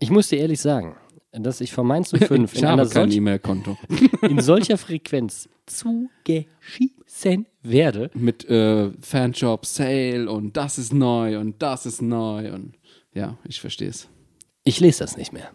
[0.00, 0.96] Ich muss dir ehrlich sagen,
[1.42, 3.76] dass ich von Mainz 05 Ich in, einer solch, E-Mail-Konto.
[4.22, 8.10] in solcher Frequenz zugeschießen werde.
[8.14, 12.74] Mit äh, Fanshop, Sale und das ist neu und das ist neu und
[13.12, 14.08] ja, ich verstehe es.
[14.64, 15.50] Ich lese das nicht mehr.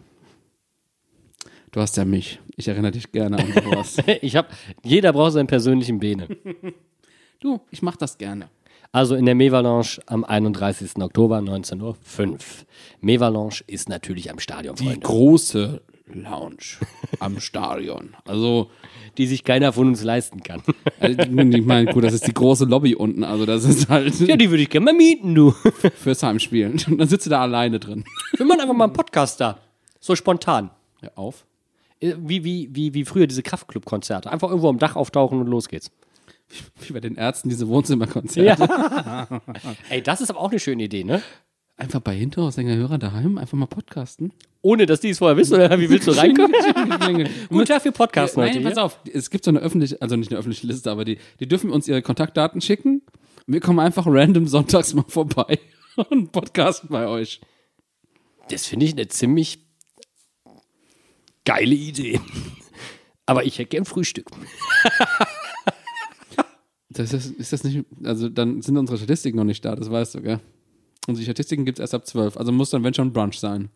[1.72, 2.40] Du hast ja mich.
[2.56, 3.96] Ich erinnere dich gerne an sowas.
[4.22, 4.48] Ich habe,
[4.82, 6.26] jeder braucht seinen persönlichen Bene.
[7.40, 8.48] du, ich mach das gerne.
[8.92, 10.96] Also in der Mevalanche am 31.
[11.00, 12.36] Oktober 19.05 Uhr.
[13.00, 15.00] Mevalanche ist natürlich am Stadion, Die Freunde.
[15.00, 15.82] große
[16.12, 16.56] Lounge
[17.20, 18.16] am Stadion.
[18.26, 18.68] Also,
[19.16, 20.60] Die sich keiner von uns leisten kann.
[20.98, 23.22] also, ich meine, gut, das ist die große Lobby unten.
[23.22, 25.52] Also, das ist halt ja, die würde ich gerne mal mieten, du.
[25.94, 26.82] fürs Heimspielen.
[26.88, 28.04] Und dann sitzt du da alleine drin.
[28.36, 29.58] Wir machen einfach mal einen Podcast da.
[30.00, 30.70] So spontan.
[31.00, 31.46] Ja, auf.
[32.00, 34.32] Äh, Wie, wie, wie, wie früher diese Kraftclub-Konzerte.
[34.32, 35.92] Einfach irgendwo am Dach auftauchen und los geht's.
[36.80, 38.68] Wie bei den Ärzten diese Wohnzimmerkonzerte.
[39.90, 41.22] Ey, das ist aber auch eine schöne Idee, ne?
[41.76, 44.32] Einfach bei Hinterhaussänger-Hörer daheim einfach mal podcasten.
[44.60, 46.52] Ohne, dass die es vorher wissen, oder wie willst du reinkommen?
[47.48, 48.60] Guten Tag für Podcast heute.
[48.60, 48.98] Nein, pass auf.
[49.10, 51.88] Es gibt so eine öffentliche, also nicht eine öffentliche Liste, aber die, die dürfen uns
[51.88, 53.02] ihre Kontaktdaten schicken.
[53.46, 55.58] Wir kommen einfach random sonntags mal vorbei
[56.10, 57.40] und podcasten bei euch.
[58.50, 59.60] Das finde ich eine ziemlich
[61.46, 62.20] geile Idee.
[63.24, 64.26] Aber ich hätte gern Frühstück.
[66.90, 70.16] Das ist, ist das nicht, also dann sind unsere Statistiken noch nicht da, das weißt
[70.16, 70.40] du, gell?
[71.06, 72.36] Und die Statistiken gibt es erst ab 12.
[72.36, 73.70] Also muss dann, wenn schon, Brunch sein.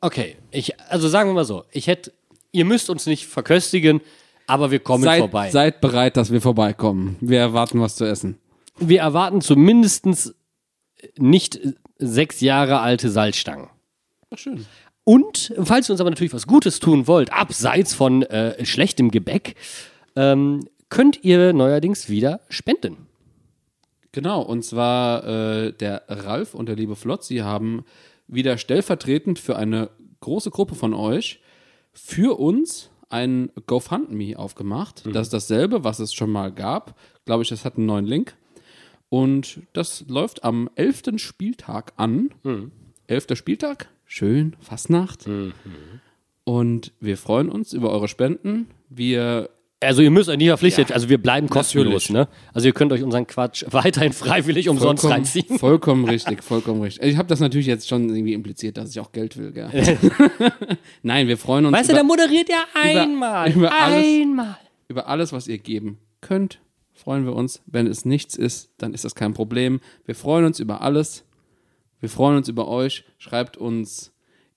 [0.00, 2.12] Okay, ich, also sagen wir mal so, ich hätte,
[2.52, 4.00] ihr müsst uns nicht verköstigen,
[4.46, 5.50] aber wir kommen Seid, vorbei.
[5.50, 7.16] seid bereit, dass wir vorbeikommen.
[7.20, 8.38] Wir erwarten was zu essen.
[8.78, 10.34] wir erwarten zumindest
[11.16, 11.60] nicht
[11.98, 13.68] sechs Jahre alte Salzstangen.
[14.30, 14.66] Ach, schön.
[15.04, 19.56] Und falls ihr uns aber natürlich was Gutes tun wollt, abseits von äh, schlechtem Gebäck,
[20.14, 20.60] ähm,
[20.92, 23.06] könnt ihr neuerdings wieder spenden.
[24.12, 27.86] Genau, und zwar äh, der Ralf und der liebe Flott, sie haben
[28.28, 29.88] wieder stellvertretend für eine
[30.20, 31.40] große Gruppe von euch
[31.94, 35.04] für uns ein GoFundMe aufgemacht.
[35.10, 36.94] Das ist dasselbe, was es schon mal gab.
[37.24, 38.36] Glaube ich, das hat einen neuen Link.
[39.08, 41.04] Und das läuft am 11.
[41.16, 42.32] Spieltag an.
[43.06, 43.28] 11.
[43.32, 45.26] Spieltag, schön, Fastnacht.
[46.44, 48.68] Und wir freuen uns über eure Spenden.
[48.90, 49.48] Wir
[49.82, 52.28] Also ihr müsst euch nicht verpflichtet, also wir bleiben kostenlos, ne?
[52.52, 55.58] Also ihr könnt euch unseren Quatsch weiterhin freiwillig umsonst vollkommen, reinziehen.
[55.58, 57.04] Vollkommen richtig, vollkommen richtig.
[57.04, 59.70] Ich habe das natürlich jetzt schon irgendwie impliziert, dass ich auch Geld will, gell?
[61.02, 63.50] Nein, wir freuen uns Weißt du, über, der moderiert ja einmal.
[63.52, 64.04] über alles.
[64.04, 64.58] einmal.
[64.88, 66.60] über alles, was ihr geben könnt.
[66.94, 67.62] Freuen wir uns.
[67.66, 69.80] Wenn es nichts ist, dann ist das kein Problem.
[70.04, 71.24] Wir freuen uns über alles.
[72.00, 73.04] Wir freuen uns über euch.
[73.18, 74.11] Schreibt uns.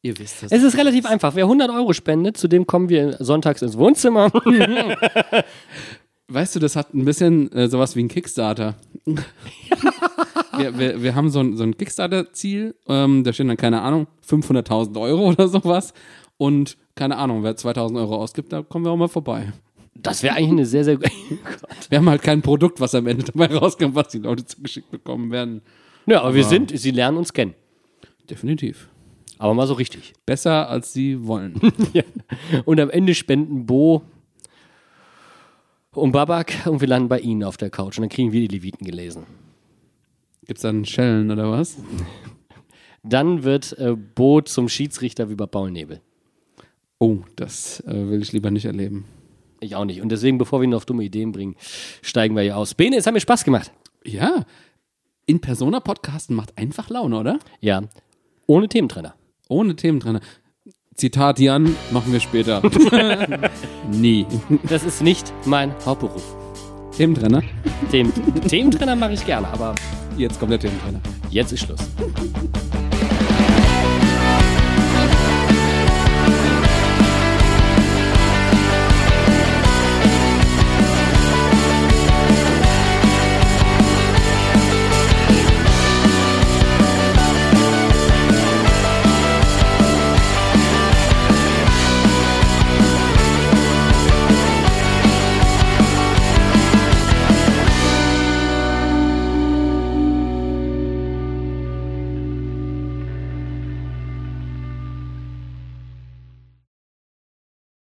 [0.06, 0.51] Ihr wisst es.
[0.51, 1.34] Es ist relativ einfach.
[1.34, 4.32] Wer 100 Euro spendet, zu dem kommen wir sonntags ins Wohnzimmer.
[6.28, 8.76] Weißt du, das hat ein bisschen äh, sowas wie ein Kickstarter.
[10.58, 14.06] wir, wir, wir haben so ein, so ein Kickstarter-Ziel, ähm, da stehen dann, keine Ahnung,
[14.30, 15.91] 500.000 Euro oder sowas.
[16.38, 19.53] Und keine Ahnung, wer 2.000 Euro ausgibt, da kommen wir auch mal vorbei.
[19.95, 20.99] Das wäre eigentlich eine sehr, sehr
[21.89, 25.32] Wir haben halt kein Produkt, was am Ende dabei rauskommt, was die Leute zugeschickt bekommen
[25.32, 25.64] werden.
[26.06, 27.56] Ja, aber, wir sind, sie lernen uns kennen.
[28.30, 28.89] Definitiv.
[29.38, 30.13] Aber mal so richtig.
[30.25, 31.59] Besser, als sie wollen.
[31.93, 32.03] Ja.
[32.65, 34.01] Und am Ende spenden Bo
[35.91, 38.55] und Babak und wir landen bei ihnen auf der Couch und dann kriegen wir die
[38.55, 39.25] Leviten gelesen.
[40.45, 41.77] Gibt's dann Schellen oder was?
[43.07, 46.01] Dann wird äh, Bo zum Schiedsrichter wie bei Paul Nebel.
[46.97, 49.05] Oh, das äh, will ich lieber nicht erleben.
[49.59, 50.01] Ich auch nicht.
[50.01, 51.55] Und deswegen, bevor wir ihn auf dumme Ideen bringen,
[52.01, 52.73] steigen wir hier aus.
[52.73, 53.71] Bene, es hat mir Spaß gemacht.
[54.03, 54.43] Ja,
[55.27, 57.39] in Persona podcasten macht einfach Laune, oder?
[57.59, 57.83] Ja.
[58.47, 59.15] Ohne Thementrenner.
[59.50, 60.22] Ohne Thementrenner.
[60.96, 62.62] Zitat Jan, machen wir später.
[63.91, 64.26] Nie.
[64.70, 66.24] Das ist nicht mein Hauptberuf.
[66.96, 67.43] Thementrenner?
[67.91, 68.14] Themen
[68.48, 69.76] Thementrenner mache ich gerne, aber
[70.18, 71.02] Jetzt kommt der Thementrenner.
[71.30, 71.82] jetzt ist Schluss.